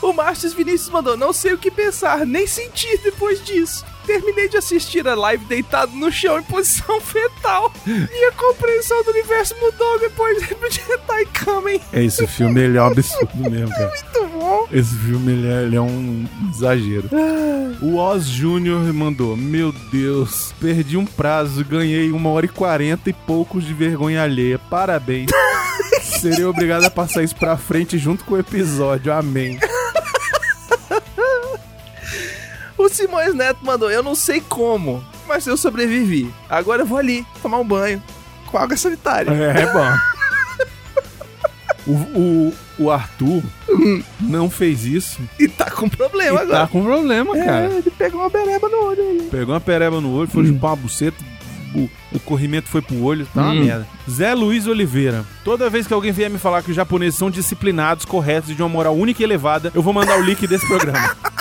[0.00, 3.84] O Márcio Vinícius mandou: Não sei o que pensar, nem sentir depois disso.
[4.08, 7.70] Terminei de assistir a live deitado no chão em posição fetal.
[7.86, 11.78] Minha compreensão do universo mudou depois de Hentai Kamen.
[11.92, 13.90] Esse filme ele é um absurdo mesmo, cara.
[13.90, 14.66] Muito bom.
[14.72, 17.10] Esse filme ele é, ele é um exagero.
[17.82, 23.12] O Oz Júnior mandou: Meu Deus, perdi um prazo, ganhei uma hora e quarenta e
[23.12, 24.58] poucos de vergonha alheia.
[24.58, 25.30] Parabéns.
[26.02, 29.12] Serei obrigado a passar isso pra frente junto com o episódio.
[29.12, 29.58] Amém.
[32.90, 36.32] O Simões Neto mandou: Eu não sei como, mas eu sobrevivi.
[36.48, 38.02] Agora eu vou ali tomar um banho
[38.46, 39.30] com água sanitária.
[39.30, 39.98] É, é bom.
[41.86, 43.42] O, o, o Arthur
[44.20, 46.66] não fez isso E tá com e problema tá agora.
[46.66, 47.66] com problema, cara.
[47.72, 49.28] É, ele pegou uma bereba no olho aí.
[49.30, 51.16] Pegou uma pereba no olho, foi chupar uma buceta,
[51.74, 53.64] o, o corrimento foi pro olho, tá uma Hum.
[53.64, 53.86] merda.
[54.10, 55.24] Zé Luiz Oliveira.
[55.42, 58.62] Toda vez que alguém vier me falar que os japoneses são disciplinados, corretos e de
[58.62, 61.16] uma moral única e elevada, eu vou mandar o link desse programa.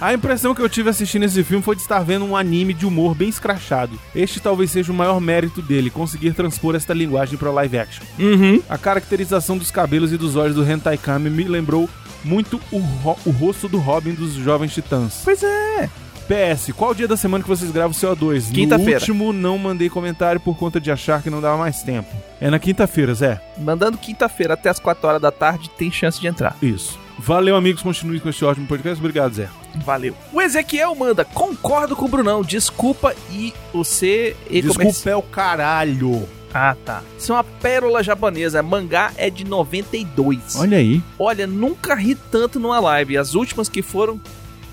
[0.00, 2.86] A impressão que eu tive assistindo esse filme foi de estar vendo um anime de
[2.86, 3.98] humor bem escrachado.
[4.14, 8.04] Este talvez seja o maior mérito dele, conseguir transpor esta linguagem para live action.
[8.18, 8.62] Uhum.
[8.68, 11.90] A caracterização dos cabelos e dos olhos do Hentai Kami me lembrou
[12.24, 15.22] muito o, ro- o rosto do Robin dos Jovens Titãs.
[15.24, 15.90] Pois é.
[16.28, 18.52] PS, qual dia da semana que vocês gravam o CO2?
[18.52, 18.92] Quinta-feira.
[18.92, 22.08] No último não mandei comentário por conta de achar que não dava mais tempo.
[22.40, 23.40] É na quinta-feira, Zé.
[23.56, 26.54] Mandando quinta-feira até as 4 horas da tarde, tem chance de entrar.
[26.62, 26.98] Isso.
[27.18, 27.82] Valeu, amigos.
[27.82, 28.98] Continue com este ótimo podcast.
[28.98, 29.48] Obrigado, Zé.
[29.84, 30.14] Valeu.
[30.32, 34.36] O Ezequiel manda, concordo com o Brunão, desculpa e você...
[34.48, 36.28] e Desculpa é o caralho.
[36.52, 37.02] Ah, tá.
[37.18, 40.56] Isso é uma pérola japonesa, mangá é de 92.
[40.56, 41.02] Olha aí.
[41.18, 43.18] Olha, nunca ri tanto numa live.
[43.18, 44.20] As últimas que foram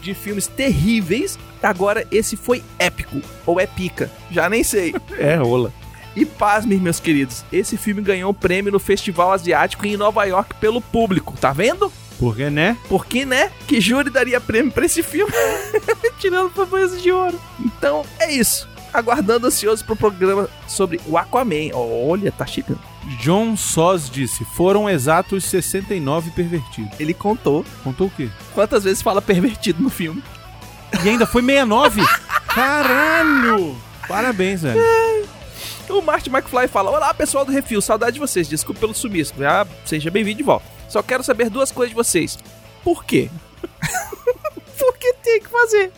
[0.02, 4.94] de filmes terríveis, agora esse foi épico, ou é pica, já nem sei.
[5.18, 5.74] É, rola.
[6.16, 10.56] E pasmem, meus queridos, esse filme ganhou um prêmio no Festival Asiático em Nova York
[10.56, 11.92] pelo público, tá vendo?
[12.20, 12.78] Porque, né?
[12.88, 13.52] Porque, né?
[13.68, 15.32] Que júri daria prêmio pra esse filme?
[16.20, 17.40] Tirando framboesa de ouro.
[17.60, 18.68] Então, é isso.
[18.94, 21.72] Aguardando ansioso pro programa sobre o Aquaman.
[21.74, 22.80] Olha, tá chegando.
[23.20, 26.98] John Soz disse: foram exatos 69 pervertidos.
[27.00, 28.30] Ele contou Contou o quê?
[28.54, 30.24] quantas vezes fala pervertido no filme.
[31.04, 32.02] E ainda foi 69?
[32.48, 33.76] Caralho!
[34.08, 34.82] Parabéns, velho.
[35.90, 39.34] O Marty McFly fala: Olá, pessoal do Refil, saudade de vocês, desculpe pelo sumiço.
[39.44, 40.66] Ah, seja bem-vindo de volta.
[40.90, 42.38] Só quero saber duas coisas de vocês.
[42.84, 43.30] Por quê?
[44.78, 45.92] Porque tem que fazer.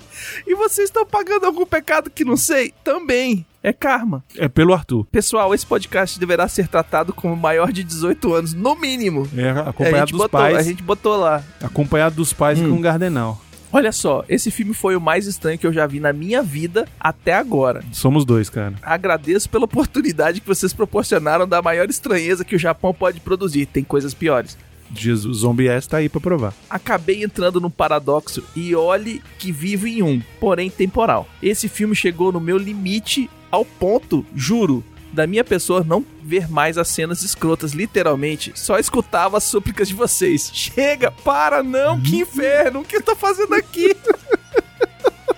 [0.45, 2.73] E vocês estão pagando algum pecado que não sei?
[2.83, 3.45] Também.
[3.63, 4.23] É karma.
[4.37, 5.05] É pelo Arthur.
[5.11, 9.27] Pessoal, esse podcast deverá ser tratado como maior de 18 anos, no mínimo.
[9.35, 10.57] É a acompanhado gente dos botou, pais.
[10.57, 11.43] A gente botou lá.
[11.61, 12.69] Acompanhado dos pais Hum.
[12.69, 13.41] com um gardenal.
[13.73, 16.87] Olha só, esse filme foi o mais estranho que eu já vi na minha vida
[16.97, 17.83] até agora.
[17.91, 18.75] Somos dois, cara.
[18.81, 23.65] Agradeço pela oportunidade que vocês proporcionaram da maior estranheza que o Japão pode produzir.
[23.65, 24.57] Tem coisas piores.
[24.93, 26.53] Jesus, Zombie S tá aí pra provar.
[26.69, 31.27] Acabei entrando num paradoxo e olhe que vivo em um, porém temporal.
[31.41, 36.77] Esse filme chegou no meu limite ao ponto, juro, da minha pessoa não ver mais
[36.77, 38.51] as cenas escrotas, literalmente.
[38.55, 40.51] Só escutava as súplicas de vocês.
[40.53, 43.95] Chega, para, não, que inferno, o que eu tô fazendo aqui?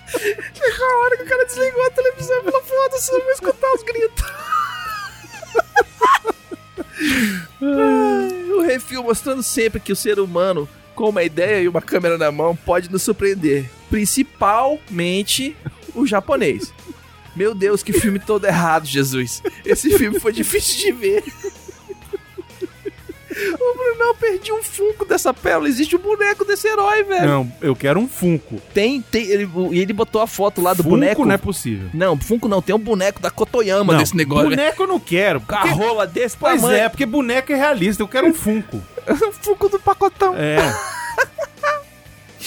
[0.10, 3.74] Chegou a hora que o cara desligou a televisão e falou: foda-se, eu vou escutar
[3.74, 4.19] os gritos.
[9.04, 12.92] Mostrando sempre que o ser humano, com uma ideia e uma câmera na mão, pode
[12.92, 13.70] nos surpreender.
[13.90, 15.56] Principalmente
[15.96, 16.74] o japonês.
[17.36, 19.42] Meu Deus, que filme todo errado, Jesus.
[19.66, 21.24] Esse filme foi difícil de ver.
[23.60, 25.68] O Brunão perdi um funko dessa pérola.
[25.68, 27.28] Existe um boneco desse herói, velho.
[27.28, 28.62] Não, eu quero um Funko.
[28.74, 29.26] Tem, tem.
[29.26, 31.26] Ele, e ele botou a foto lá do Funko boneco.
[31.26, 31.90] não é possível.
[31.94, 32.62] Não, Funko não.
[32.62, 34.46] Tem um boneco da Kotoyama Não, desse negócio.
[34.50, 34.56] velho.
[34.58, 35.42] boneco eu não quero.
[35.42, 35.74] Com a Porque...
[35.76, 36.78] rola desse Pois tamanho.
[36.80, 38.02] é, porque boneco é realista.
[38.04, 38.82] Eu quero um Funko.
[39.08, 40.36] o Funko do pacotão.
[40.36, 40.58] É.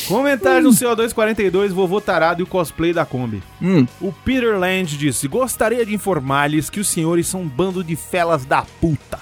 [0.08, 3.42] Comentário no CO242, vovô tarado e o cosplay da Kombi.
[3.60, 3.86] Hum.
[4.00, 8.44] O Peter Land disse: Gostaria de informar-lhes que os senhores são um bando de felas
[8.44, 9.18] da puta.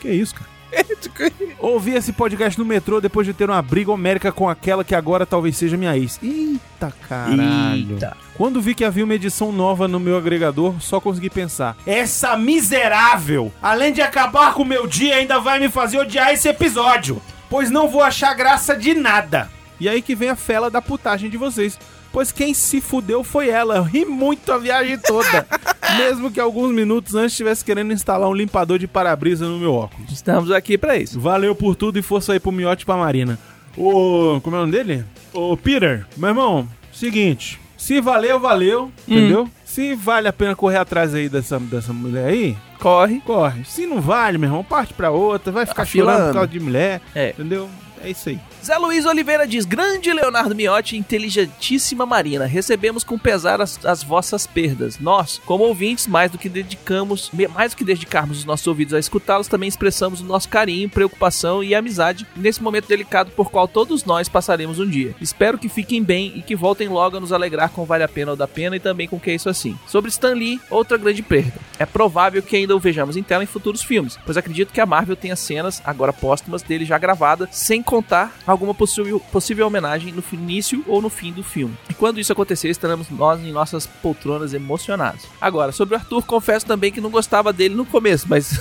[0.00, 0.47] Que isso, cara?
[1.58, 5.26] Ouvi esse podcast no metrô depois de ter uma briga homérica com aquela que agora
[5.26, 6.18] talvez seja minha ex.
[6.22, 7.94] Eita caralho.
[7.94, 8.16] Eita.
[8.36, 13.52] Quando vi que havia uma edição nova no meu agregador, só consegui pensar: essa miserável,
[13.60, 17.70] além de acabar com o meu dia, ainda vai me fazer odiar esse episódio, pois
[17.70, 19.50] não vou achar graça de nada.
[19.80, 21.78] E aí que vem a fela da putagem de vocês.
[22.12, 23.76] Pois quem se fudeu foi ela.
[23.76, 25.46] Eu ri muito a viagem toda.
[25.98, 30.10] Mesmo que alguns minutos antes estivesse querendo instalar um limpador de para-brisa no meu óculos.
[30.12, 31.18] Estamos aqui pra isso.
[31.20, 33.38] Valeu por tudo e força aí pro Miote e pra Marina.
[33.76, 35.04] Ô, como é o nome dele?
[35.32, 37.60] Ô, Peter, meu irmão, seguinte.
[37.76, 39.48] Se valeu, valeu, entendeu?
[39.64, 43.20] Se vale a pena correr atrás aí dessa, dessa mulher aí, Corre.
[43.20, 43.64] corre.
[43.64, 46.28] Se não vale, meu irmão, parte pra outra, vai ficar chorando Afilando.
[46.30, 47.30] por causa de mulher, É.
[47.30, 47.68] entendeu?
[48.02, 48.40] É isso aí.
[48.64, 54.46] Zé Luiz Oliveira diz: Grande Leonardo Miotti, inteligentíssima Marina, recebemos com pesar as, as vossas
[54.46, 54.98] perdas.
[54.98, 58.98] Nós, como ouvintes, mais do que dedicamos, mais do que dedicarmos os nossos ouvidos a
[58.98, 64.04] escutá-los, também expressamos o nosso carinho, preocupação e amizade nesse momento delicado por qual todos
[64.04, 65.14] nós passaremos um dia.
[65.20, 68.32] Espero que fiquem bem e que voltem logo a nos alegrar com Vale a Pena
[68.32, 69.78] ou da Pena e também com Que é Isso Assim.
[69.86, 71.54] Sobre Stan Lee, outra grande perda.
[71.78, 74.86] É provável que ainda o vejamos em tela em futuros filmes, pois acredito que a
[74.86, 80.22] Marvel tenha cenas, agora póstumas, dele já gravadas, sem contar alguma possível, possível homenagem no
[80.32, 81.76] início ou no fim do filme.
[81.88, 85.24] E quando isso acontecer, estaremos nós em nossas poltronas emocionados.
[85.40, 88.60] Agora, sobre o Arthur, confesso também que não gostava dele no começo, mas.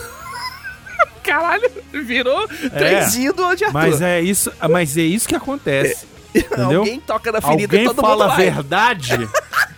[1.24, 3.74] Caralho, virou trenzinho do de Arthur.
[3.74, 6.08] Mas é isso, mas é isso que acontece.
[6.34, 6.80] Entendeu?
[6.80, 8.46] Alguém toca na ferida Alguém todo fala a mundo vai.
[8.52, 9.12] verdade.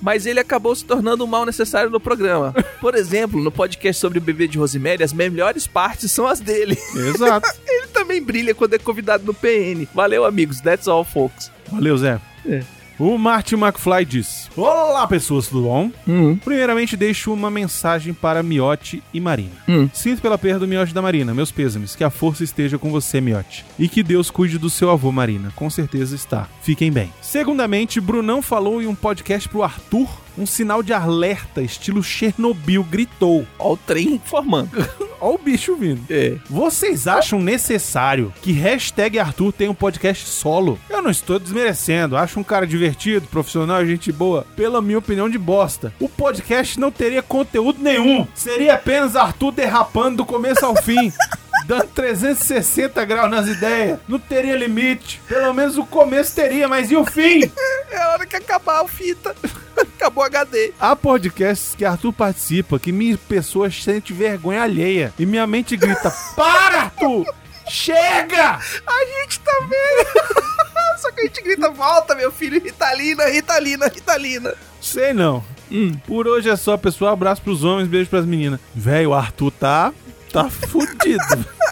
[0.00, 2.54] Mas ele acabou se tornando um mal necessário no programa.
[2.80, 6.78] Por exemplo, no podcast sobre o bebê de Rosemary, as melhores partes são as dele.
[6.94, 7.48] Exato.
[7.68, 9.86] Ele também brilha quando é convidado no PN.
[9.94, 10.60] Valeu, amigos.
[10.60, 11.50] That's all, folks.
[11.70, 12.20] Valeu, Zé.
[12.46, 12.62] É.
[13.00, 15.90] O Martin McFly diz: Olá, pessoas, tudo bom?
[16.06, 16.36] Hum.
[16.36, 19.56] Primeiramente, deixo uma mensagem para Miote e Marina.
[19.66, 19.88] Hum.
[19.90, 21.96] Sinto pela perda do Miote da Marina, meus pêsames.
[21.96, 23.64] Que a força esteja com você, Miote.
[23.78, 25.50] E que Deus cuide do seu avô, Marina.
[25.56, 26.46] Com certeza está.
[26.60, 27.10] Fiquem bem.
[27.22, 30.06] Segundamente, Brunão falou em um podcast pro Arthur.
[30.36, 33.46] Um sinal de alerta, estilo Chernobyl, gritou.
[33.58, 34.70] Ó o trem formando.
[35.20, 36.02] Ó o bicho vindo.
[36.10, 36.36] É.
[36.48, 40.78] Vocês acham necessário que hashtag Arthur tenha um podcast solo?
[40.88, 44.46] Eu não estou desmerecendo, acho um cara divertido, profissional, gente boa.
[44.56, 45.92] Pela minha opinião de bosta.
[46.00, 48.26] O podcast não teria conteúdo nenhum.
[48.34, 51.12] Seria apenas Arthur derrapando do começo ao fim.
[51.66, 53.98] Dando 360 graus nas ideias.
[54.08, 55.20] Não teria limite.
[55.28, 57.40] Pelo menos o começo teria, mas e o fim?
[57.92, 59.34] É a hora que acabar o fita.
[59.96, 60.72] Acabou o HD.
[60.78, 65.12] Há podcasts que Arthur participa que minha pessoa sente vergonha alheia.
[65.18, 67.26] E minha mente grita: Para, Arthur!
[67.68, 68.58] Chega!
[68.86, 70.06] A gente também.
[70.98, 72.60] Só que a gente grita, volta, meu filho.
[72.60, 74.54] Ritalina, Ritalina, Ritalina.
[74.80, 75.44] Sei não.
[75.70, 75.92] Hum.
[76.06, 77.12] Por hoje é só, pessoal.
[77.12, 78.60] Abraço pros homens, beijo pras meninas.
[78.74, 79.92] Velho, o Arthur tá.
[80.32, 81.46] tá fudido.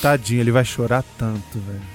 [0.00, 1.89] Tadinho, ele vai chorar tanto, velho.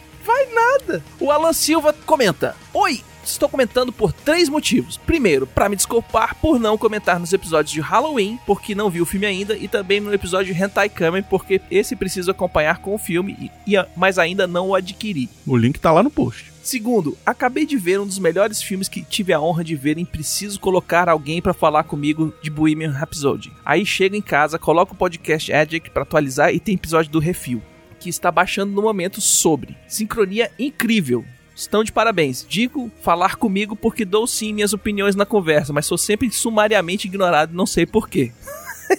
[1.20, 4.98] O Alan Silva comenta: Oi, estou comentando por três motivos.
[4.98, 9.06] Primeiro, para me desculpar por não comentar nos episódios de Halloween, porque não vi o
[9.06, 12.98] filme ainda, e também no episódio de Hentai Kamen, porque esse preciso acompanhar com o
[13.00, 15.30] filme, e, e- mas ainda não o adquiri.
[15.46, 16.54] O link tá lá no post.
[16.64, 20.06] Segundo, acabei de ver um dos melhores filmes que tive a honra de ver e
[20.06, 23.52] preciso colocar alguém pra falar comigo de Bohemian Rhapsody.
[23.64, 27.62] Aí chego em casa, coloco o podcast Addict pra atualizar e tem episódio do Refil,
[28.06, 29.76] que está baixando no momento sobre.
[29.88, 31.26] Sincronia incrível.
[31.56, 32.46] Estão de parabéns.
[32.48, 37.56] Digo falar comigo porque dou sim minhas opiniões na conversa, mas sou sempre sumariamente ignorado
[37.56, 38.32] não sei porquê.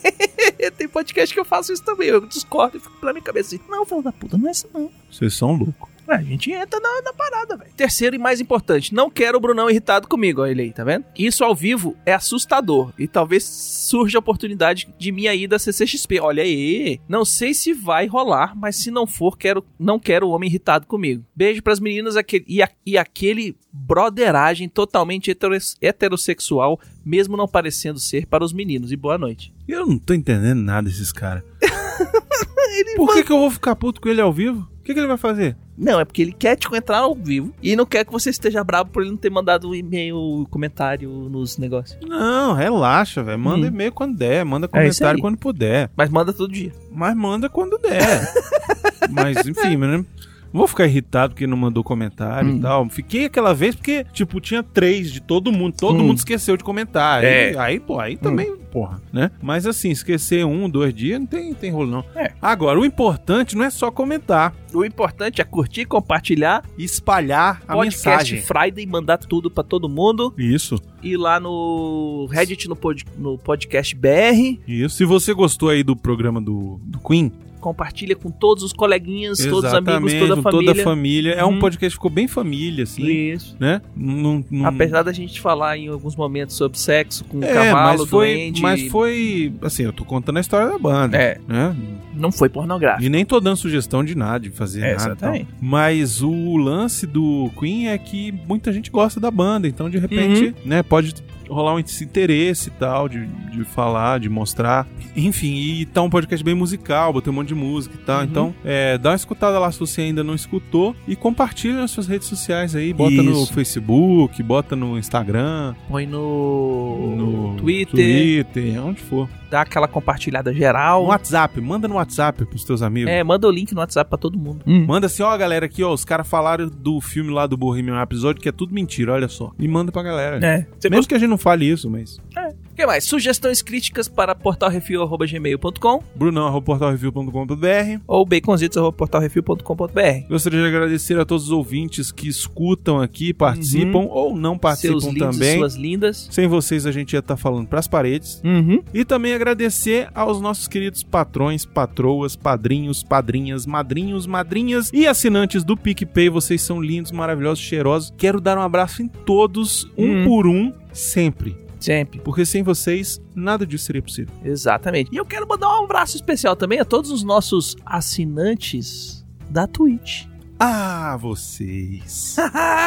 [0.77, 2.09] Tem podcast que eu faço isso também.
[2.09, 4.69] Eu discordo e fico pra minha cabeça assim: Não, filho da puta, não é isso
[4.75, 4.91] não.
[5.09, 5.89] Vocês são loucos.
[6.09, 7.71] A gente entra na, na parada, velho.
[7.77, 11.05] Terceiro e mais importante, não quero o Brunão irritado comigo, olha ele aí, tá vendo?
[11.19, 16.21] Isso ao vivo é assustador e talvez surja a oportunidade de minha ida à CCXP.
[16.21, 20.31] Olha aí, não sei se vai rolar, mas se não for, quero, não quero o
[20.31, 21.25] homem irritado comigo.
[21.35, 27.99] Beijo pras meninas aquele, e, a- e aquele broderagem totalmente heteros- heterossexual, mesmo não parecendo
[27.99, 28.93] ser para os meninos.
[28.93, 29.53] E boa noite.
[29.67, 31.43] Eu não tô entendendo nada desses caras.
[32.97, 34.69] Por que, que eu vou ficar puto com ele ao vivo?
[34.81, 35.57] O que, que ele vai fazer?
[35.79, 38.65] Não, é porque ele quer te entrar ao vivo e não quer que você esteja
[38.65, 41.99] bravo por ele não ter mandado um e-mail, comentário nos negócios.
[42.09, 43.39] Não, relaxa, velho.
[43.39, 43.69] Manda Hum.
[43.69, 45.21] e-mail quando der, manda É comentário aí.
[45.21, 45.91] quando puder.
[45.97, 46.73] Mas manda todo dia.
[46.91, 48.33] Mas manda quando der.
[49.11, 50.05] Mas, enfim, né?
[50.53, 52.57] Vou ficar irritado porque não mandou comentário Hum.
[52.57, 52.89] e tal.
[52.89, 55.75] Fiquei aquela vez porque, tipo, tinha três de todo mundo.
[55.77, 56.07] Todo Hum.
[56.07, 57.23] mundo esqueceu de comentar.
[57.23, 57.49] É.
[57.51, 59.31] Aí, aí, pô, aí também, porra, né?
[59.43, 62.05] Mas assim, esquecer um, dois dias, não tem, tem rolo, não.
[62.15, 62.33] É.
[62.41, 64.55] Agora, o importante não é só comentar.
[64.75, 68.43] O importante é curtir, compartilhar, e Espalhar a podcast mensagem.
[68.43, 70.35] Friday, mandar tudo pra todo mundo.
[70.37, 74.59] Isso, Ir lá no Reddit, no, pod- no podcast BR.
[74.67, 74.97] isso.
[74.97, 79.65] Se você gostou aí do programa do, do Queen, Compartilha com todos os coleguinhas, todos
[79.65, 80.69] os amigos, exatamente, toda a família.
[80.69, 81.33] toda a família.
[81.33, 81.59] É um Uhum.
[81.59, 83.57] podcast que ficou bem família, assim, Isso.
[83.59, 83.81] né?
[83.97, 87.99] Não, não- Apesar da gente falar em alguns momentos sobre sexo com um É, cavalo
[87.99, 88.56] mas foi, doente.
[88.63, 91.39] Mas foi, assim, eu tô contando a história da banda, É.
[91.47, 91.75] né?
[92.15, 93.05] Não foi pornográfico.
[93.05, 94.95] E nem tô dando sugestão de nada, de fazer É, nada.
[94.95, 95.11] e tal.
[95.35, 95.49] exatamente.
[95.61, 100.47] Mas o lance do Queen é que muita gente gosta da banda, então de repente,
[100.47, 100.55] Uhum.
[100.65, 101.15] né, pode
[101.49, 104.87] rolar um esse interesse e tal, de, de falar, de mostrar.
[105.15, 108.19] Enfim, e tá um podcast bem musical, botei um monte de música e tal.
[108.21, 108.25] Uhum.
[108.25, 112.07] Então, é, dá uma escutada lá se você ainda não escutou e compartilha nas suas
[112.07, 112.93] redes sociais aí.
[112.93, 113.53] Bota no Isso.
[113.53, 119.29] Facebook, bota no Instagram, Põe no, no Twitter, Twitter, onde for.
[119.51, 121.03] Dá aquela compartilhada geral.
[121.03, 123.11] No WhatsApp, manda no WhatsApp pros teus amigos.
[123.11, 124.65] É, manda o link no WhatsApp pra todo mundo.
[124.67, 128.41] Manda assim, ó, galera, aqui, ó, os caras falaram do filme lá do Bohemian Rhapsody
[128.41, 129.53] que é tudo mentira, olha só.
[129.59, 130.45] E manda pra galera.
[130.45, 130.67] É.
[130.79, 132.19] Você Mesmo que a gente não fale isso, mas...
[132.19, 133.05] O que mais?
[133.05, 142.29] Sugestões críticas para portalrefil.gmail.com brunão.portalreview.com.br ou baconzitos.portalrefil.com.br Gostaria de agradecer a todos os ouvintes que
[142.29, 145.01] escutam aqui, participam ou não participam Uhum.
[145.01, 145.59] Seus lindos também.
[145.59, 146.29] suas lindas.
[146.31, 148.41] Sem vocês a gente ia estar falando pras paredes.
[148.45, 148.83] Uhum.
[148.95, 155.77] E também agradecer aos nossos queridos patrões, patroas, padrinhos, padrinhas, madrinhos, madrinhas e assinantes do
[155.77, 156.29] PicPay.
[156.29, 158.13] Vocês são lindos, maravilhosos, cheirosos.
[158.17, 160.25] Quero dar um abraço em todos, um Hum.
[160.25, 161.66] por um, sempre.
[161.79, 162.21] Sempre.
[162.21, 164.35] Porque sem vocês, nada disso seria possível.
[164.45, 165.11] Exatamente.
[165.13, 170.27] E eu quero mandar um abraço especial também a todos os nossos assinantes da Twitch.
[170.59, 172.37] Ah, vocês.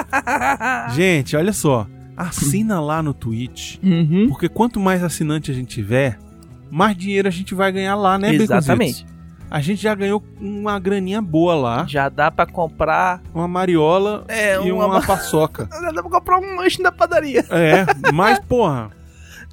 [0.96, 1.88] Gente, olha só.
[2.18, 3.78] Assina lá no Twitch.
[3.82, 4.28] uhum.
[4.28, 6.20] Porque quanto mais assinante a gente tiver,
[6.70, 9.06] mais dinheiro a gente vai ganhar lá, né, Exatamente.
[9.52, 11.86] A gente já ganhou uma graninha boa lá.
[11.88, 13.22] Já dá pra comprar.
[13.34, 15.68] Uma mariola É, e uma- uma paçoca.
[15.82, 17.43] Já dá pra comprar um lanche na padaria.
[17.50, 18.91] É, mas, porra,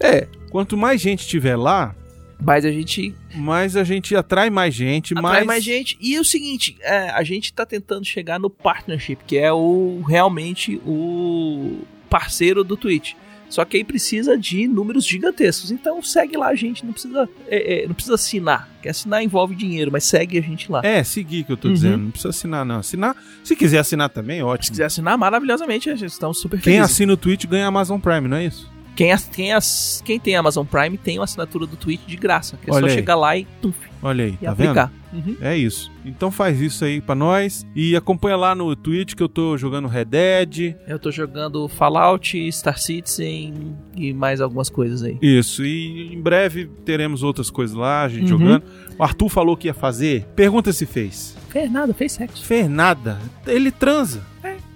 [0.01, 0.26] É.
[0.51, 1.94] quanto mais gente tiver lá,
[2.38, 5.47] Mas a gente mais a gente atrai mais gente, atrai mais...
[5.47, 5.97] mais gente.
[5.99, 10.76] E o seguinte, é, a gente tá tentando chegar no partnership, que é o realmente
[10.84, 11.78] o
[12.11, 13.14] parceiro do Twitch.
[13.49, 15.70] Só que aí precisa de números gigantescos.
[15.70, 18.68] Então segue lá a gente, não precisa, é, é, não precisa assinar.
[18.82, 20.80] Que assinar envolve dinheiro, mas segue a gente lá.
[20.84, 21.74] É, seguir que eu tô Uhum.
[21.74, 21.97] dizendo.
[21.99, 22.78] Não precisa assinar, não.
[22.78, 24.70] Assinar, se quiser assinar também, Se ótimo.
[24.72, 26.90] quiser assinar, maravilhosamente, a gente estamos super Quem felizes.
[26.92, 28.70] assina o Twitch ganha Amazon Prime, não é isso?
[28.94, 32.57] Quem, ass- quem, ass- quem tem Amazon Prime tem uma assinatura do Twitch de graça.
[32.62, 32.94] Que é Olha só aí.
[32.94, 33.70] chegar lá e, tum,
[34.07, 34.68] Olha aí, e tá vendo?
[34.78, 34.92] aplicar.
[35.12, 35.36] Uhum.
[35.40, 35.90] É isso.
[36.04, 37.66] Então faz isso aí pra nós.
[37.74, 40.76] E acompanha lá no Twitch que eu tô jogando Red Dead.
[40.86, 45.18] Eu tô jogando Fallout, Star Citizen e mais algumas coisas aí.
[45.20, 45.64] Isso.
[45.64, 48.38] E em breve teremos outras coisas lá, a gente Uhum.
[48.38, 48.62] jogando.
[48.98, 50.24] O Arthur falou que ia fazer.
[50.36, 51.36] Pergunta se fez.
[51.48, 52.44] Fez nada, fez sexo.
[52.44, 53.18] Fez nada.
[53.46, 54.22] Ele transa.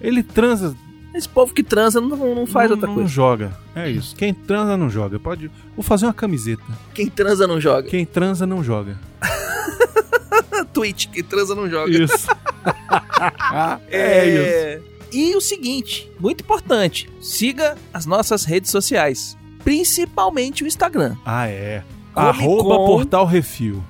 [0.01, 0.75] Ele transa
[1.13, 3.09] Esse povo que transa não, não faz não, outra não coisa.
[3.09, 3.57] joga.
[3.75, 4.15] É isso.
[4.15, 5.19] Quem transa não joga.
[5.19, 5.51] Pode.
[5.75, 6.63] Vou fazer uma camiseta.
[6.93, 7.89] Quem transa não joga.
[7.89, 8.97] Quem transa não joga.
[10.73, 11.91] Twitch, quem transa não joga.
[11.91, 12.27] Isso.
[13.89, 14.41] é isso.
[14.41, 14.81] É,
[15.11, 21.15] E o seguinte, muito importante, siga as nossas redes sociais, principalmente o Instagram.
[21.25, 21.83] Ah, é.
[22.13, 23.83] Come Arroba com- Portal Refil.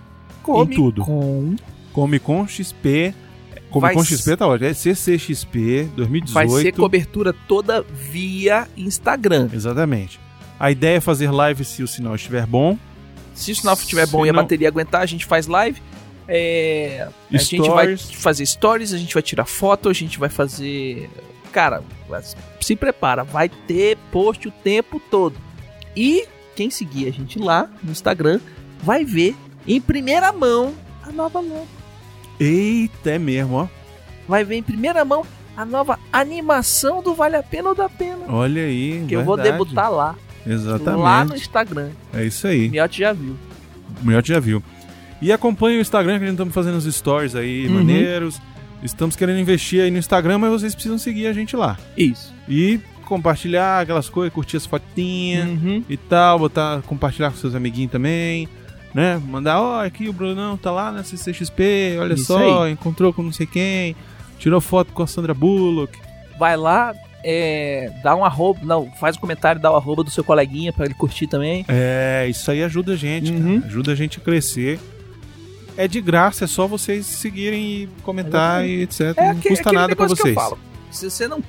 [0.44, 1.04] Come tudo.
[1.04, 1.56] com
[1.94, 3.14] Come com XP.
[3.72, 4.70] Come Vai com s- XP tá ótimo.
[4.70, 6.34] É CCXP 2018.
[6.34, 9.50] vai ser cobertura toda via Instagram.
[9.54, 10.20] Exatamente.
[10.60, 12.78] A ideia é fazer live se o sinal estiver bom.
[13.34, 15.82] Se o sinal estiver bom Se e a não- bateria aguentar, a gente faz live.
[16.28, 21.10] É, a gente vai fazer stories, a gente vai tirar foto, a gente vai fazer.
[21.52, 21.82] Cara,
[22.60, 25.36] se prepara, vai ter post o tempo todo.
[25.96, 28.40] E quem seguir a gente lá no Instagram
[28.84, 29.36] vai ver
[29.68, 31.68] em primeira mão a nova logo.
[32.44, 33.68] Eita, é mesmo, ó.
[34.28, 35.26] Vai ver em primeira mão
[35.56, 38.22] a nova animação do Vale a Pena ou da Pena.
[38.30, 39.06] Olha aí.
[39.08, 39.58] que eu vou verdade.
[39.58, 40.16] debutar lá.
[40.46, 41.02] Exatamente.
[41.04, 41.90] Lá no Instagram.
[42.14, 42.70] É isso aí.
[42.70, 43.36] Miotti já viu.
[44.02, 44.64] Miotti já viu.
[45.22, 47.76] E acompanhe o Instagram que a gente estamos fazendo os stories aí, Uhum.
[47.76, 48.42] maneiros.
[48.82, 51.78] Estamos querendo investir aí no Instagram, mas vocês precisam seguir a gente lá.
[51.96, 52.34] Isso.
[52.50, 55.84] E compartilhar aquelas coisas, curtir as fotinhas Uhum.
[55.88, 58.48] e tal, botar, compartilhar com seus amiguinhos também,
[58.94, 59.22] né?
[59.26, 63.32] Mandar, ó, aqui o Brunão tá lá na CCXP, olha Isso só, encontrou com não
[63.32, 63.96] sei quem,
[64.38, 65.98] tirou foto com a Sandra Bullock.
[66.38, 70.24] vai lá, é, dá um arroba, não, faz um comentário, dá o arroba do seu
[70.24, 71.64] coleguinha pra ele curtir também.
[71.68, 73.60] É, isso aí ajuda a gente, Uhum.
[73.60, 74.80] cara, ajuda a gente a crescer.
[75.78, 79.14] É de graça, é só vocês seguirem e comentar e etc.
[79.18, 80.38] É não aque- custa nada que vocês.
[80.92, 81.42] Se você não,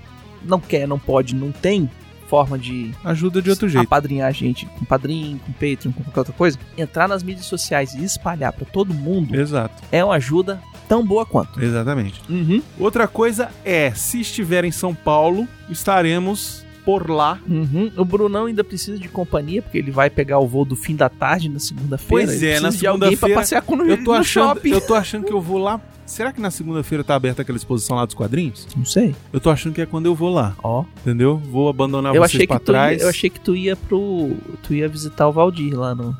[0.44, 1.90] não quer, não pode, não tem
[2.32, 3.84] forma de Ajuda de outro jeito.
[3.84, 7.92] apadrinhar a gente com padrinho, com Patreon, com qualquer outra coisa, entrar nas mídias sociais
[7.94, 10.58] e espalhar pra todo mundo Exato, é uma ajuda
[10.88, 11.62] tão boa quanto.
[11.62, 12.22] exatamente.
[12.30, 12.62] Uhum.
[12.78, 17.38] Outra coisa é, se estiver em São Paulo, estaremos por lá.
[17.46, 17.92] Uhum.
[17.98, 21.10] O Brunão ainda precisa de companhia, porque ele vai pegar o voo do fim da
[21.10, 22.26] tarde na segunda-feira.
[22.26, 24.70] Pois é, na segunda-feira passear com no, Eu tô achando, shopping.
[24.70, 25.78] eu tô achando que eu vou lá.
[26.04, 28.66] Será que na segunda-feira tá aberta aquela exposição lá dos quadrinhos?
[28.76, 29.14] Não sei.
[29.32, 30.84] Eu tô achando que é quando eu vou lá, Ó.
[31.00, 31.38] entendeu?
[31.38, 32.98] Vou abandonar eu vocês pra trás.
[33.00, 36.16] ia, eu achei que tu ia pro tu ia visitar o Valdir lá no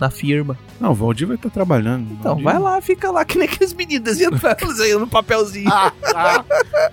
[0.00, 0.56] na firma.
[0.80, 2.06] Não, o Valdir vai estar trabalhando.
[2.12, 4.34] Então, Valdir- vai lá, fica lá que nem aqueles meninos desenhando
[5.00, 5.70] no papelzinho.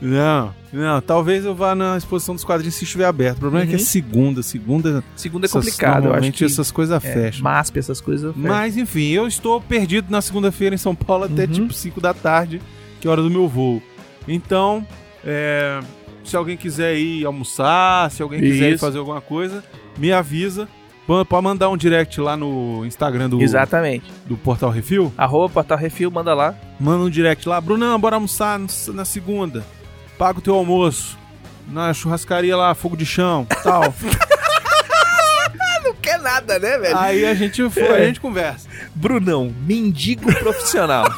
[0.01, 3.37] Não, não, talvez eu vá na exposição dos quadrinhos se estiver aberto.
[3.37, 3.83] O problema é que é Uhum.
[3.85, 5.03] segunda, segunda.
[5.15, 7.43] Segunda é essas- complicado, eu acho normalmente que essas coisas é, fecham.
[7.43, 8.35] MASP, essas coisas.
[8.35, 8.49] fecham.
[8.49, 11.51] Mas enfim, eu estou perdido na segunda-feira em São Paulo até Uhum.
[11.51, 12.61] tipo 5 da tarde,
[12.99, 13.81] que é hora do meu voo.
[14.27, 14.85] Então,
[15.25, 15.79] é,
[16.23, 19.63] se alguém quiser ir almoçar, se alguém quiser ir fazer alguma coisa,
[19.97, 20.67] me avisa.
[21.07, 24.11] Pode mandar um direct lá no Instagram do, Exatamente.
[24.25, 25.11] do Portal Refil.
[25.17, 26.53] Arroba Portal Refil, manda lá.
[26.77, 27.61] Manda um direct lá.
[27.61, 29.63] Brunão, bora almoçar na segunda.
[30.17, 31.17] Paga o teu almoço.
[31.69, 33.93] Na churrascaria lá, fogo de chão, tal.
[35.83, 36.97] Não quer nada, né, velho?
[36.97, 38.67] Aí a gente, a gente conversa.
[38.93, 41.05] Brunão, mendigo profissional.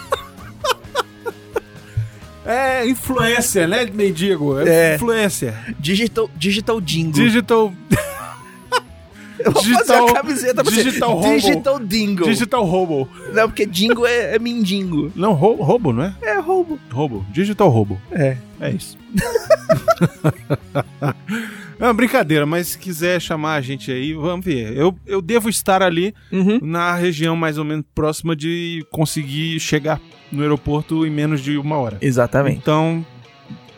[2.46, 4.60] É influencer, né, mendigo?
[4.60, 4.96] É, É.
[4.96, 5.54] influencer.
[5.78, 7.12] digital, digital Dingo.
[7.12, 7.72] Digital.
[9.40, 11.36] Eu vou fazer digital- a camiseta pra digital você.
[11.36, 12.24] Digital Dingo.
[12.26, 13.10] Digital Robo.
[13.34, 15.12] Não, porque Dingo é, é mendigo.
[15.16, 16.16] Não, ro roubo, não é?
[16.22, 16.80] É roubo.
[16.92, 17.26] Roubo.
[17.32, 18.00] Digital Robo.
[18.12, 18.38] É.
[18.60, 18.98] É isso.
[21.80, 24.76] é uma brincadeira, mas se quiser chamar a gente aí, vamos ver.
[24.76, 26.60] Eu, eu devo estar ali Uhum.
[26.62, 30.00] na região mais ou menos próxima de conseguir chegar
[30.32, 31.98] no aeroporto em menos de uma hora.
[32.02, 32.58] Exatamente.
[32.58, 33.06] Então,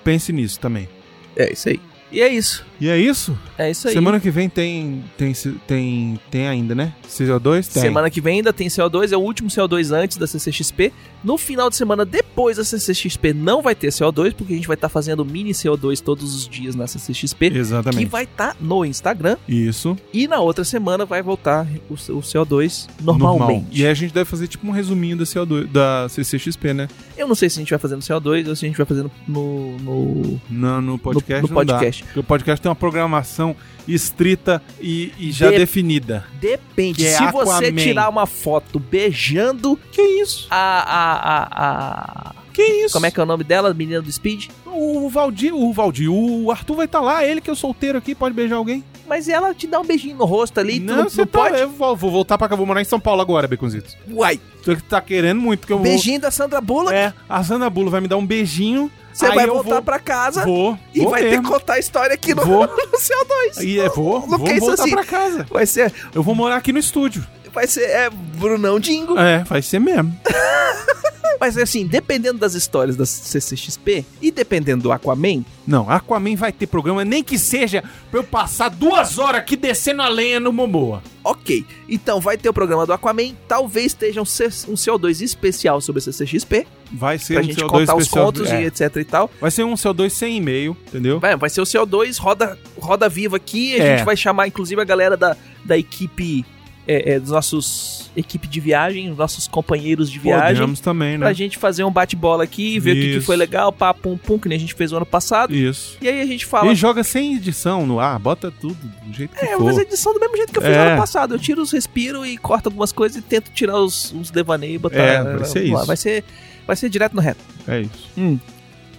[0.03, 0.87] pense nisso também.
[1.35, 1.79] É isso aí.
[2.11, 2.65] E é isso.
[2.81, 3.37] E é isso?
[3.59, 3.93] É isso aí.
[3.93, 5.31] Semana que vem tem, tem,
[5.67, 6.93] tem, tem ainda, né?
[7.07, 7.71] CO2?
[7.71, 7.79] Tem.
[7.83, 10.91] Semana que vem ainda tem CO2, é o último CO2 antes da CCXP.
[11.23, 14.73] No final de semana, depois da CCXP, não vai ter CO2, porque a gente vai
[14.73, 18.05] estar fazendo mini CO2 todos os dias na CCXP, que Exatamente.
[18.07, 19.37] vai estar no Instagram.
[19.47, 19.95] Isso.
[20.11, 23.37] E na outra semana vai voltar o, o CO2 Normal.
[23.37, 23.79] normalmente.
[23.79, 26.87] E aí a gente deve fazer tipo um resuminho da CO2, da CCXP, né?
[27.15, 28.85] Eu não sei se a gente vai fazer no CO2 ou se a gente vai
[28.87, 31.43] fazer no, no, no- No, no podcast.
[31.43, 32.03] No- no não podcast.
[32.05, 33.55] Porque o podcast tem uma programação
[33.87, 36.25] estrita e, e já De- definida.
[36.39, 37.05] Depende.
[37.05, 40.47] É se você tirar uma foto beijando Que isso?
[40.49, 42.93] a, a, a, a- Que isso?
[42.93, 43.73] Como é que é o nome dela?
[43.73, 44.47] Menina do Speed?
[44.65, 48.15] O Valdir, o Valdir, o Arthur vai estar lá, ele que é o solteiro aqui,
[48.15, 48.83] pode beijar alguém?
[49.07, 51.59] Mas ela te dá um beijinho no rosto ali, não, você tá, pode?
[51.59, 53.97] Eu vou, vou voltar pra cá, vou morar em São Paulo agora, Beconzitos.
[54.09, 55.83] Uai, Você tá querendo muito que eu vou...
[55.83, 58.89] beijinho da Sandra Bullock, É, a Sandra Bulo vai me dar um beijinho.
[59.13, 61.43] você vai voltar vou, pra casa Vou, e vou vai ter mesmo.
[61.43, 62.61] que contar a história aqui no, Vou.
[62.67, 63.63] no CO2.
[63.63, 64.91] E é, vou, Não vou voltar assim.
[64.91, 65.45] pra casa.
[65.49, 67.25] Vai ser, Eu vou morar aqui no estúdio.
[67.53, 69.17] vai ser é, Brunão Dingo.
[69.19, 70.15] É, vai ser mesmo.
[71.39, 76.67] Mas assim, dependendo das histórias da CCXP e dependendo do Aquaman, Não, Aquaman vai ter
[76.67, 81.01] programa, nem que seja pra eu passar duas horas aqui descendo a lenha no Momoa.
[81.23, 81.65] ok.
[81.89, 85.99] Então vai ter o programa do Aquaman, talvez esteja um, C- um CO2 especial sobre
[85.99, 88.63] a CCXP, Vai ser pra um gente CO2 contar os contos é.
[88.63, 89.31] e etc e tal.
[89.39, 91.19] Vai ser um CO2 sem e-mail, entendeu?
[91.19, 93.97] Vai, vai ser o CO2, roda, roda viva aqui, a É.
[93.97, 96.45] gente vai chamar inclusive a galera da, da equipe,
[96.91, 100.55] é, é, dos nossos equipe de viagem, os nossos companheiros de viagem.
[100.55, 101.19] Podemos também, né?
[101.19, 103.25] Pra gente fazer um bate-bola aqui, ver o que, que Isso.
[103.25, 105.55] foi legal, pá, pum, pum, que nem a gente fez o ano passado.
[105.55, 105.97] Isso.
[106.01, 106.71] E aí a gente fala.
[106.71, 108.75] E joga sem edição no ar, bota tudo
[109.05, 109.65] do jeito que É, for.
[109.65, 110.87] fazer edição do mesmo jeito que eu fiz É.
[110.89, 111.35] ano passado.
[111.35, 114.79] Eu tiro os respiros e corto algumas coisas e tento tirar os, os devaneios e
[114.79, 114.97] botar.
[114.97, 115.85] É, vai ser isso.
[115.85, 116.23] Vai ser,
[116.67, 117.39] vai ser direto no reto.
[117.67, 118.09] É isso.
[118.17, 118.37] Hum.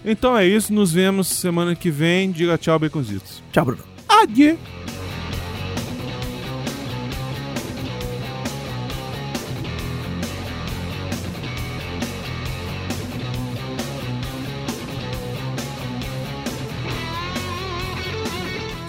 [0.04, 2.30] Então é isso, nos vemos semana que vem.
[2.32, 3.42] Diga tchau, Baconzitos.
[3.52, 3.82] Tchau, Bruno.
[4.08, 4.58] Adieu.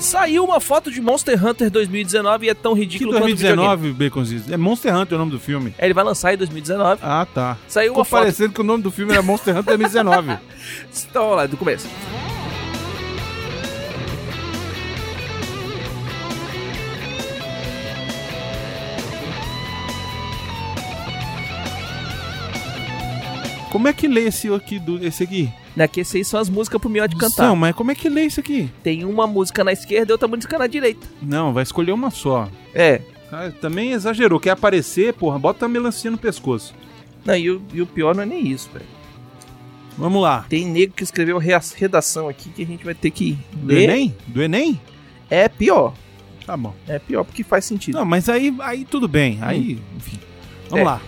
[0.04, 3.56] Saiu uma foto de Monster Hunter 2019 e é tão Que ridículo quanto o videogame.
[3.56, 4.52] 2019, Baconzitos?
[4.52, 5.74] É Monster Hunter o nome do filme.
[5.78, 7.00] É, Ele vai lançar em 2019.
[7.02, 7.58] Ah, tá.
[7.68, 8.20] Saiu Ficou uma foto.
[8.20, 10.38] parecendo que o nome do filme era Monster Hunter 2019.
[11.10, 11.88] Então, vamos lá, do começo.
[23.84, 24.80] Como é que lê esse aqui?
[24.80, 25.52] Do, esse aqui?
[25.76, 27.48] Daqui esse aí são as músicas pro Miotti cantar.
[27.48, 28.70] Não, mas como é que lê isso aqui?
[28.82, 31.06] Tem uma música na esquerda e outra música na direita.
[31.22, 32.48] Não, vai escolher uma só.
[32.74, 33.02] É.
[33.30, 34.40] Ah, também exagerou.
[34.40, 36.74] Quer aparecer, porra, bota a melancia no pescoço.
[37.26, 38.86] Não, e o, e o pior não é nem isso, velho.
[39.98, 40.46] Vamos lá.
[40.48, 43.90] Tem nego que escreveu redação aqui que a gente vai ter que Do ler.
[43.90, 44.16] Enem?
[44.28, 44.80] Do Enem?
[45.30, 45.94] É pior.
[46.46, 46.74] Tá bom.
[46.88, 47.98] É pior porque faz sentido.
[47.98, 49.40] Não, mas aí, aí tudo bem.
[49.42, 50.20] Aí, enfim.
[50.70, 50.84] Vamos É.
[50.86, 51.02] lá.